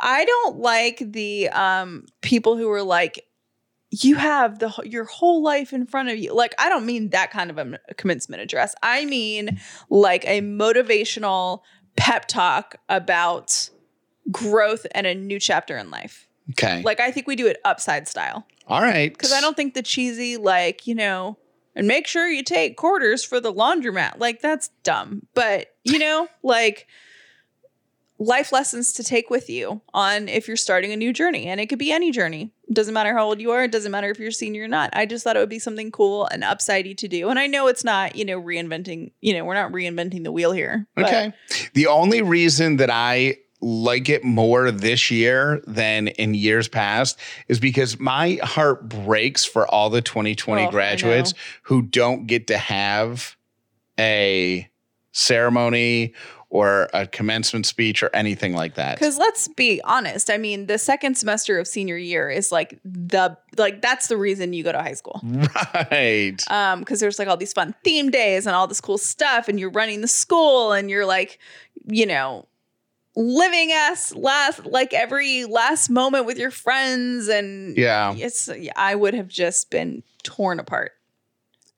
[0.00, 3.22] I don't like the um people who are like
[3.90, 6.34] you have the your whole life in front of you.
[6.34, 8.74] Like I don't mean that kind of a, a commencement address.
[8.82, 11.60] I mean like a motivational
[11.96, 13.70] pep talk about
[14.30, 16.28] growth and a new chapter in life.
[16.50, 16.82] Okay.
[16.82, 19.12] Like I think we do it upside style All right.
[19.12, 21.38] because I don't think the cheesy like, you know,
[21.74, 24.18] and make sure you take quarters for the laundromat.
[24.18, 25.26] Like that's dumb.
[25.34, 26.86] But, you know, like
[28.18, 31.46] life lessons to take with you on if you're starting a new journey.
[31.46, 32.50] And it could be any journey.
[32.68, 33.64] It doesn't matter how old you are.
[33.64, 34.90] It doesn't matter if you're senior or not.
[34.94, 37.28] I just thought it would be something cool and upsidey to do.
[37.28, 40.52] And I know it's not, you know, reinventing, you know, we're not reinventing the wheel
[40.52, 40.86] here.
[40.94, 41.32] but- Okay.
[41.74, 47.58] The only reason that I like it more this year than in years past is
[47.60, 53.36] because my heart breaks for all the 2020 Oh, graduates who don't get to have
[53.98, 54.68] a
[55.12, 56.12] ceremony
[56.48, 58.94] or a commencement speech or anything like that.
[58.96, 60.30] Because let's be honest.
[60.30, 64.52] I mean, the second semester of senior year is like the like that's the reason
[64.52, 65.20] you go to high school.
[65.90, 66.40] Right.
[66.50, 69.58] Um, because there's like all these fun theme days and all this cool stuff, and
[69.58, 71.38] you're running the school and you're like,
[71.86, 72.46] you know,
[73.16, 78.14] living us last like every last moment with your friends and Yeah.
[78.16, 80.92] it's I would have just been torn apart.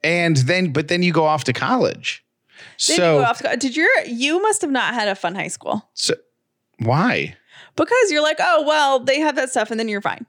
[0.04, 2.24] And then, but then you go off to college.
[2.76, 6.14] So, off to, did your you must have not had a fun high school so
[6.78, 7.34] why?
[7.76, 10.26] because you're like, oh well, they have that stuff and then you're fine.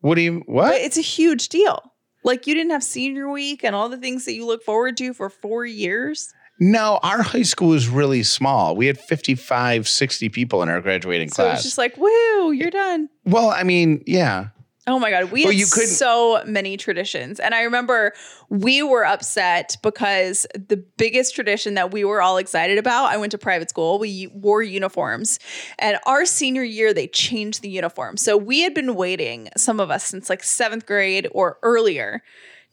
[0.00, 0.68] What do you, what?
[0.72, 1.92] But it's a huge deal.
[2.24, 5.12] Like you didn't have senior week and all the things that you look forward to
[5.14, 6.32] for four years.
[6.60, 8.74] No, our high school was really small.
[8.74, 11.58] We had 55, 60 people in our graduating So class.
[11.58, 13.08] it's just like, woo, you're done.
[13.24, 14.48] well, I mean, yeah.
[14.88, 18.14] Oh my god, we Well, had so many traditions, and I remember
[18.48, 23.10] we were upset because the biggest tradition that we were all excited about.
[23.10, 23.98] I went to private school.
[23.98, 25.38] We wore uniforms,
[25.78, 28.16] and our senior year they changed the uniform.
[28.16, 32.22] So we had been waiting, some of us, since like seventh grade or earlier.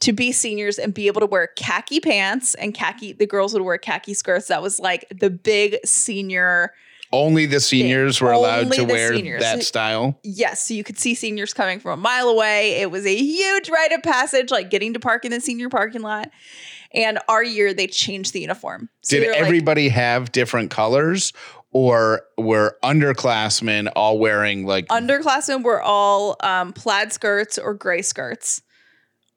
[0.00, 3.62] To be seniors and be able to wear khaki pants and khaki, the girls would
[3.62, 4.48] wear khaki skirts.
[4.48, 6.74] That was like the big senior
[7.12, 9.42] Only the seniors were allowed Only to the wear seniors.
[9.42, 10.18] that style.
[10.24, 12.72] Yes, so you could see seniors coming from a mile away.
[12.80, 16.02] It was a huge rite of passage, like getting to park in the senior parking
[16.02, 16.30] lot.
[16.92, 18.88] And our year, they changed the uniform.
[19.02, 21.32] So Did they're like- everybody have different colors,
[21.72, 24.86] or were underclassmen all wearing like?
[24.88, 28.62] underclassmen were all um, plaid skirts or gray skirts,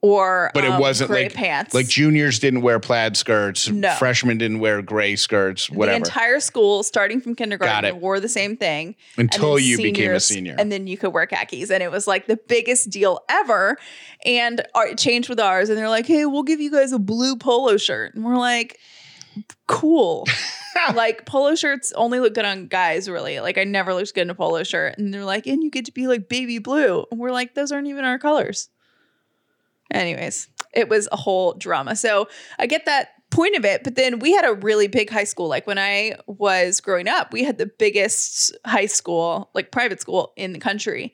[0.02, 1.74] or but it um, wasn't gray like pants.
[1.74, 3.70] like juniors didn't wear plaid skirts.
[3.70, 3.94] No.
[3.96, 5.68] Freshmen didn't wear gray skirts.
[5.68, 5.98] the Whatever.
[5.98, 8.96] entire school, starting from kindergarten, wore the same thing.
[9.18, 10.56] Until you became a senior.
[10.58, 11.70] And then you could wear khakis.
[11.70, 13.78] And it was like the biggest deal ever.
[14.26, 15.70] And our, it changed with ours.
[15.70, 18.16] And they're like, hey, we'll give you guys a blue polo shirt.
[18.16, 18.80] And we're like,
[19.68, 20.26] cool.
[20.96, 23.42] like polo shirts only look good on guys, really.
[23.42, 24.98] Like I never looked good in a polo shirt.
[24.98, 27.06] And they're like, and you get to be like baby blue.
[27.12, 28.70] And we're like, those aren't even our colors.
[29.92, 31.96] Anyways, it was a whole drama.
[31.96, 32.28] So
[32.58, 35.48] I get that point of it, but then we had a really big high school.
[35.48, 40.34] Like when I was growing up, we had the biggest high school, like private school
[40.36, 41.14] in the country.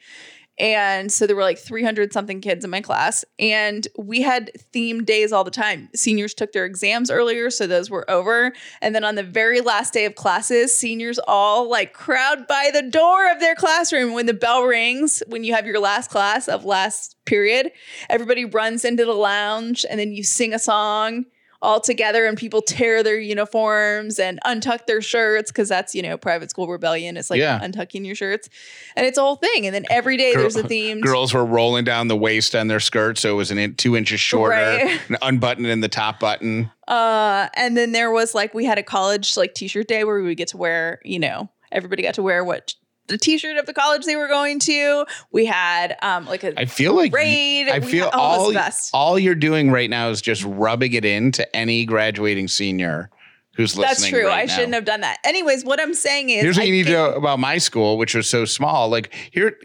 [0.58, 5.06] And so there were like 300 something kids in my class, and we had themed
[5.06, 5.89] days all the time.
[5.93, 8.53] Seniors took their exams earlier, so those were over.
[8.82, 12.84] And then on the very last day of classes, seniors all like crowd by the
[12.84, 16.64] door of their classroom when the bell rings, when you have your last class of
[16.64, 17.72] last period.
[18.10, 21.26] Everybody runs into the lounge, and then you sing a song
[21.66, 26.16] all together and people tear their uniforms and untuck their shirts because that's you know
[26.18, 27.59] private school rebellion it's like Yeah.
[27.59, 28.49] untucking your shirts
[28.95, 31.43] and it's a whole thing and then every day Girl- there's a theme Girls were
[31.45, 34.55] rolling down the waist on their skirt, so it was an in, two inches shorter,
[34.55, 34.99] Right.
[35.07, 36.72] and unbuttoned in the top button.
[36.88, 40.24] uh and then there was like we had a college like t-shirt day where we
[40.28, 42.76] would get to wear you know everybody got to wear what
[43.08, 46.66] the t-shirt of the college they were going to we had um like a I
[46.66, 48.89] feel like Raid, I we feel had- all best.
[48.93, 53.10] all you're doing right now is just rubbing it into any graduating senior
[53.56, 53.88] who's listening.
[53.88, 54.53] that's true right i now.
[54.53, 56.91] shouldn't have done that anyways what i'm saying is Here's what I you need to
[56.93, 58.89] know about my school, which was so small.
[58.89, 59.58] Like here,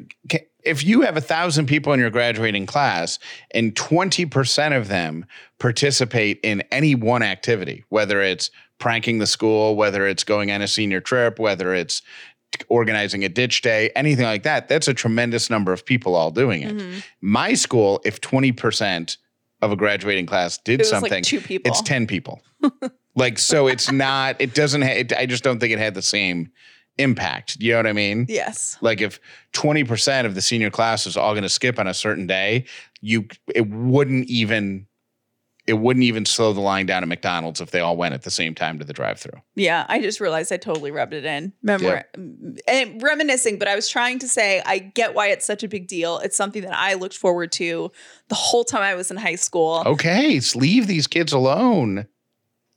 [0.62, 3.18] if you have a thousand people in your graduating class
[3.52, 5.24] and 20% of them
[5.58, 10.68] participate in any one activity, whether it's pranking the school, whether it's going on a
[10.68, 12.02] senior trip, whether it's
[12.68, 16.62] organizing a ditch day, anything like that, that's a tremendous number of people all doing
[16.62, 16.76] it.
[16.76, 17.02] Mhm.
[17.20, 19.16] My school, if 20%
[19.62, 22.42] of a graduating class did it was something, like two people it's 10 people.
[23.14, 26.02] like, so it's not, it doesn't, ha- it, I just don't think it had the
[26.02, 26.50] same
[26.98, 27.56] impact.
[27.60, 28.26] You know what I mean?
[28.28, 29.20] yes Like if
[29.52, 32.64] 20% of the senior class was all going to skip on a certain day,
[33.00, 34.86] you, it wouldn't even,
[35.70, 38.30] it wouldn't even slow the line down at McDonald's if they all went at the
[38.30, 39.40] same time to the drive through.
[39.54, 41.52] Yeah, I just realized I totally rubbed it in.
[41.62, 42.04] Remember,
[42.66, 45.86] and reminiscing, but I was trying to say I get why it's such a big
[45.86, 46.18] deal.
[46.18, 47.92] It's something that I looked forward to
[48.26, 49.84] the whole time I was in high school.
[49.86, 52.08] Okay, leave these kids alone.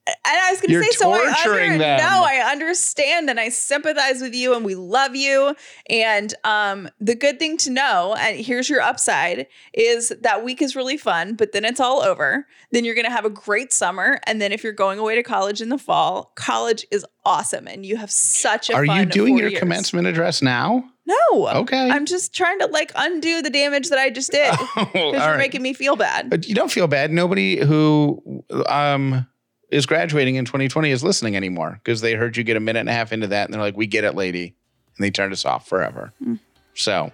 [0.05, 1.97] And I was going to say, so I under, them.
[1.99, 5.55] no, I understand and I sympathize with you, and we love you.
[5.89, 10.75] And um, the good thing to know, and here's your upside, is that week is
[10.75, 12.45] really fun, but then it's all over.
[12.71, 15.23] Then you're going to have a great summer, and then if you're going away to
[15.23, 18.73] college in the fall, college is awesome, and you have such a.
[18.73, 19.59] Are you doing your years.
[19.59, 20.83] commencement address now?
[21.05, 21.47] No.
[21.47, 21.89] Okay.
[21.89, 25.19] I'm just trying to like undo the damage that I just did because Oh, you're
[25.19, 25.37] right.
[25.37, 26.29] making me feel bad.
[26.29, 27.11] But you don't feel bad.
[27.11, 29.25] Nobody who um
[29.73, 32.89] is graduating in 2020 is listening anymore because they heard you get a minute and
[32.89, 34.55] a half into that and they're like, "We get it, lady,"
[34.97, 36.13] and they turned us off forever.
[36.23, 36.39] Mm.
[36.75, 37.11] So,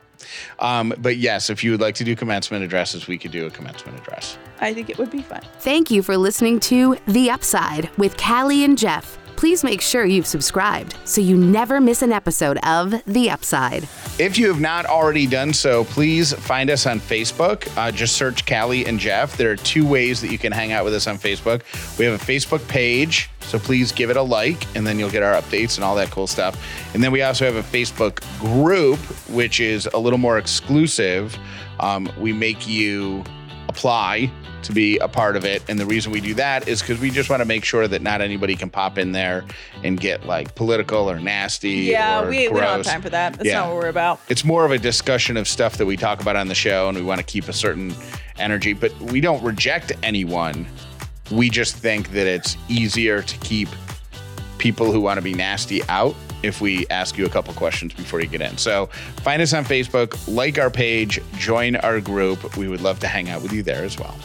[0.60, 3.50] um, but yes, if you would like to do commencement addresses, we could do a
[3.50, 4.38] commencement address.
[4.62, 5.42] I think it would be fun.
[5.60, 9.19] Thank you for listening to The Upside with Callie and Jeff.
[9.40, 13.88] Please make sure you've subscribed so you never miss an episode of The Upside.
[14.20, 17.66] If you have not already done so, please find us on Facebook.
[17.78, 19.38] Uh, just search Callie and Jeff.
[19.38, 21.62] There are two ways that you can hang out with us on Facebook.
[21.98, 25.24] We have a Facebook page, so please give it a like, and then you'll get
[25.24, 26.62] our updates and all that cool stuff.
[26.94, 31.38] And then we also have a Facebook group, which is a little more exclusive.
[31.80, 33.24] Um, we make you
[33.70, 34.30] apply
[34.64, 35.64] to be a part of it.
[35.70, 38.02] And the reason we do that is because we just want to make sure that
[38.02, 39.46] not anybody can pop in there
[39.84, 41.70] and get like political or nasty.
[41.70, 43.34] Yeah, or we, we don't have time for that.
[43.34, 43.60] That's Yeah.
[43.60, 44.20] not what we're about.
[44.30, 46.98] It's more of a discussion of stuff that we talk about on the show, and
[46.98, 47.94] we want to keep a certain
[48.38, 50.66] energy, but we don't reject anyone.
[51.32, 53.70] We just think that it's easier to keep
[54.58, 58.22] people who want to be nasty out if we ask you a couple questions before
[58.22, 58.58] you get in.
[58.58, 58.88] So
[59.24, 62.56] find us on Facebook, like our page, join our group.
[62.58, 64.16] We would love to hang out with you there as well.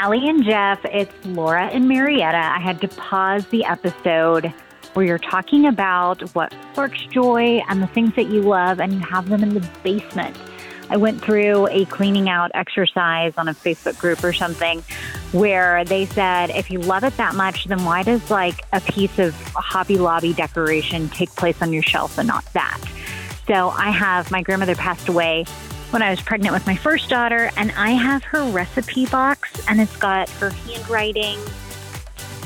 [0.00, 2.38] Callie and Jeff, it's Laura and Marietta.
[2.38, 4.50] I had to pause the episode
[4.94, 9.00] where you're talking about what sparks joy and the things that you love, and you
[9.00, 10.36] have them in the basement.
[10.88, 14.82] I went through a cleaning out exercise on a Facebook group or something
[15.32, 19.18] where they said, if you love it that much, then why does like a piece
[19.18, 22.80] of Hobby Lobby decoration take place on your shelf and not that?
[23.46, 25.44] So I have my grandmother passed away
[25.90, 29.80] when I was pregnant with my first daughter, and I have her recipe box, and
[29.80, 31.38] it's got her handwriting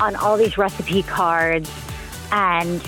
[0.01, 1.71] on all these recipe cards.
[2.33, 2.83] And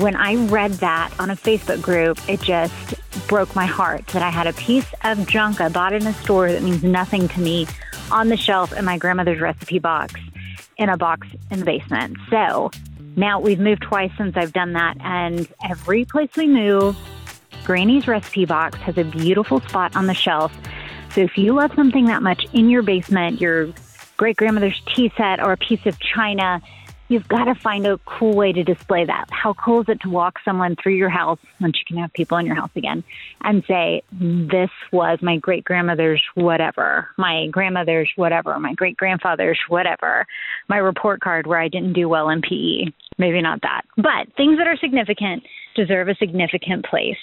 [0.00, 2.94] when I read that on a Facebook group, it just
[3.26, 6.52] broke my heart that I had a piece of junk I bought in a store
[6.52, 7.66] that means nothing to me
[8.10, 10.20] on the shelf in my grandmother's recipe box
[10.76, 12.16] in a box in the basement.
[12.30, 12.70] So
[13.16, 16.96] now we've moved twice since I've done that, and every place we move,
[17.64, 20.52] Granny's recipe box has a beautiful spot on the shelf.
[21.14, 23.68] So if you love something that much in your basement, your
[24.16, 26.62] great grandmother's tea set or a piece of china,
[27.08, 29.26] you've got to find a cool way to display that.
[29.30, 32.38] How cool is it to walk someone through your house once you can have people
[32.38, 33.04] in your house again
[33.42, 40.26] and say, This was my great grandmother's whatever, my grandmother's whatever, my great grandfather's whatever,
[40.68, 42.92] my report card where I didn't do well in PE.
[43.18, 43.82] Maybe not that.
[43.96, 45.44] But things that are significant
[45.74, 47.18] deserve a significant place.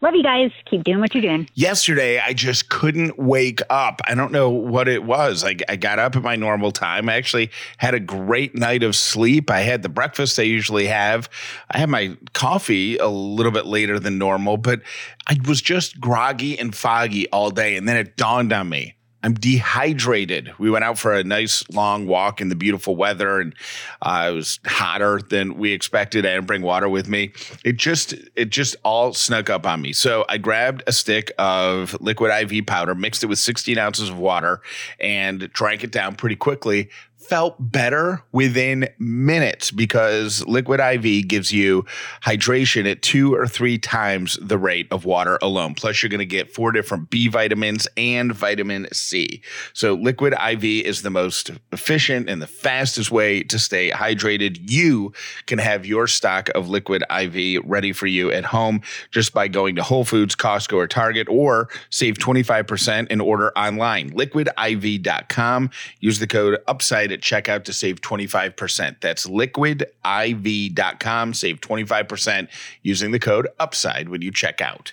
[0.00, 0.50] Love you guys.
[0.66, 1.48] Keep doing what you're doing.
[1.54, 4.02] Yesterday, I just couldn't wake up.
[4.06, 5.44] I don't know what it was.
[5.44, 7.08] I, I got up at my normal time.
[7.08, 9.50] I actually had a great night of sleep.
[9.50, 11.30] I had the breakfast I usually have.
[11.70, 14.82] I had my coffee a little bit later than normal, but
[15.26, 17.76] I was just groggy and foggy all day.
[17.76, 20.52] And then it dawned on me I'm dehydrated.
[20.58, 23.54] We went out for a nice long walk in the beautiful weather, and
[24.02, 26.26] uh, it was hotter than we expected.
[26.26, 27.32] I didn't bring water with me.
[27.64, 29.94] It just it just all snuck up on me.
[29.94, 34.18] So I grabbed a stick of liquid IV powder, mixed it with 16 ounces of
[34.18, 34.60] water,
[35.00, 36.90] and drank it down pretty quickly
[37.28, 41.84] felt better within minutes because liquid IV gives you
[42.22, 45.74] hydration at two or three times the rate of water alone.
[45.74, 49.42] Plus, you're going to get four different B vitamins and vitamin C.
[49.72, 54.70] So, liquid IV is the most efficient and the fastest way to stay hydrated.
[54.70, 55.12] You
[55.46, 59.76] can have your stock of liquid IV ready for you at home just by going
[59.76, 64.10] to Whole Foods, Costco, or Target, or save 25% and order online.
[64.10, 65.70] LiquidIV.com.
[66.00, 69.00] Use the code UPSIDE at checkout to save 25%.
[69.00, 71.34] That's liquidiv.com.
[71.34, 72.48] Save 25%
[72.82, 74.92] using the code UPSIDE when you check out.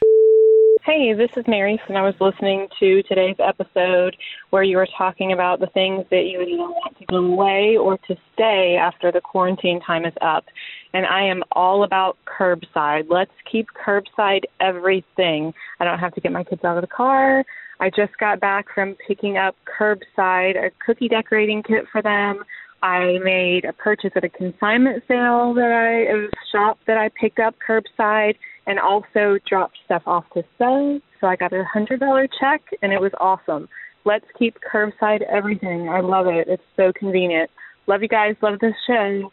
[0.83, 4.17] Hey, this is Mary, and I was listening to today's episode
[4.49, 7.77] where you were talking about the things that you would either want to go away
[7.77, 10.45] or to stay after the quarantine time is up.
[10.93, 13.05] And I am all about curbside.
[13.09, 15.53] Let's keep curbside everything.
[15.79, 17.43] I don't have to get my kids out of the car.
[17.79, 22.43] I just got back from picking up curbside a cookie decorating kit for them.
[22.83, 27.39] I made a purchase at a consignment sale that I a shop that I picked
[27.39, 28.35] up curbside
[28.67, 30.99] and also dropped stuff off to sew.
[31.19, 33.67] So I got a hundred dollar check and it was awesome.
[34.03, 35.89] Let's keep curbside everything.
[35.89, 36.47] I love it.
[36.47, 37.49] It's so convenient.
[37.87, 38.35] Love you guys.
[38.41, 39.31] Love this show.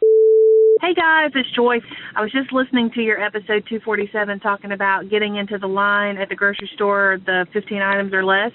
[0.80, 1.78] Hey guys, it's Joy.
[2.14, 6.28] I was just listening to your episode 247 talking about getting into the line at
[6.28, 8.52] the grocery store, the 15 items or less.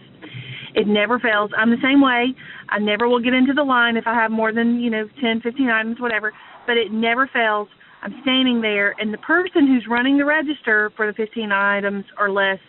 [0.74, 1.52] It never fails.
[1.58, 2.34] I'm the same way.
[2.70, 5.42] I never will get into the line if I have more than, you know, 10,
[5.42, 6.32] 15 items, whatever,
[6.66, 7.68] but it never fails.
[8.02, 12.32] I'm standing there, and the person who's running the register for the 15 items or
[12.32, 12.60] less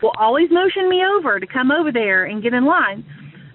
[0.00, 3.04] will always motion me over to come over there and get in line.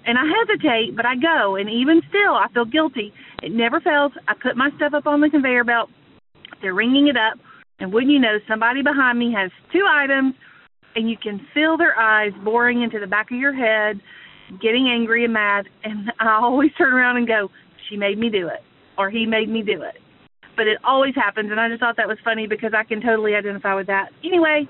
[0.07, 4.11] And I hesitate, but I go, and even still, I feel guilty it never fails.
[4.27, 5.89] I put my stuff up on the conveyor belt.
[6.61, 7.37] They're ringing it up.
[7.79, 10.33] And wouldn't you know, somebody behind me has two items,
[10.95, 14.01] and you can feel their eyes boring into the back of your head,
[14.59, 15.65] getting angry and mad.
[15.83, 17.49] And I always turn around and go,
[17.89, 18.61] She made me do it,
[18.97, 19.95] or He made me do it.
[20.55, 21.51] But it always happens.
[21.51, 24.09] And I just thought that was funny because I can totally identify with that.
[24.23, 24.67] Anyway,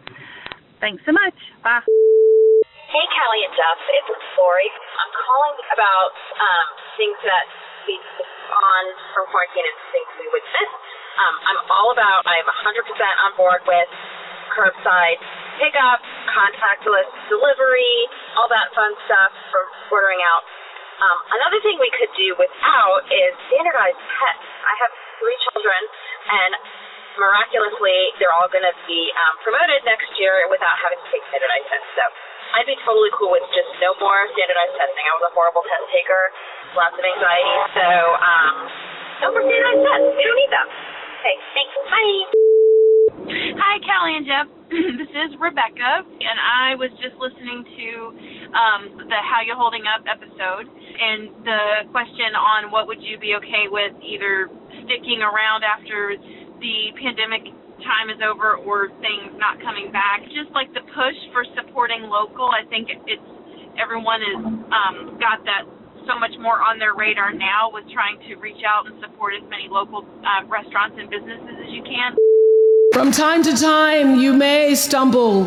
[0.81, 1.35] thanks so much.
[1.63, 2.16] Bye.
[2.87, 3.79] Hey, Callie and Jeff.
[3.99, 4.07] It's
[4.39, 4.63] Lori.
[4.71, 6.07] I'm calling about
[6.39, 7.43] um, things that
[7.83, 10.71] we on from quarantine and things we would miss.
[11.19, 13.91] Um, I'm all about, I'm 100% on board with
[14.55, 15.19] curbside
[15.59, 15.99] pickup,
[16.31, 18.07] contactless delivery,
[18.39, 20.47] all that fun stuff from ordering out.
[21.03, 24.47] Um, another thing we could do without is standardized pets.
[24.63, 25.81] I have three children,
[26.39, 26.51] and
[27.19, 31.67] miraculously, they're all going to be um, promoted next year without having to take standardized
[31.67, 31.91] tests.
[31.99, 32.05] So
[32.55, 35.03] I'd be totally cool with just no more standardized testing.
[35.03, 36.23] I was a horrible test taker,
[36.77, 37.57] lots of anxiety.
[37.75, 37.87] So
[38.21, 38.53] um,
[39.23, 40.67] don't forget I said we don't need them.
[40.67, 41.73] Okay, thanks.
[41.89, 42.37] Bye.
[43.57, 44.47] Hi, Callie and Jeff.
[45.01, 47.87] this is Rebecca, and I was just listening to
[48.51, 53.35] um, the How You Holding Up episode, and the question on what would you be
[53.39, 54.51] okay with either
[54.85, 56.15] sticking around after
[56.59, 57.51] the pandemic
[57.83, 60.23] time is over or things not coming back.
[60.33, 63.29] Just like the push for supporting local, I think it's
[63.77, 65.65] everyone has um, got that
[66.07, 69.47] so much more on their radar now with trying to reach out and support as
[69.49, 72.15] many local uh, restaurants and businesses as you can.
[72.93, 75.45] From time to time, you may stumble,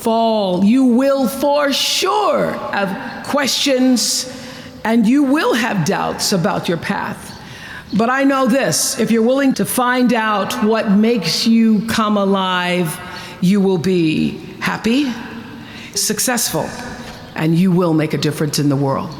[0.00, 0.64] fall.
[0.64, 4.36] You will for sure have questions
[4.84, 7.29] and you will have doubts about your path.
[7.92, 12.98] But I know this if you're willing to find out what makes you come alive,
[13.40, 15.12] you will be happy,
[15.94, 16.68] successful,
[17.34, 19.10] and you will make a difference in the world.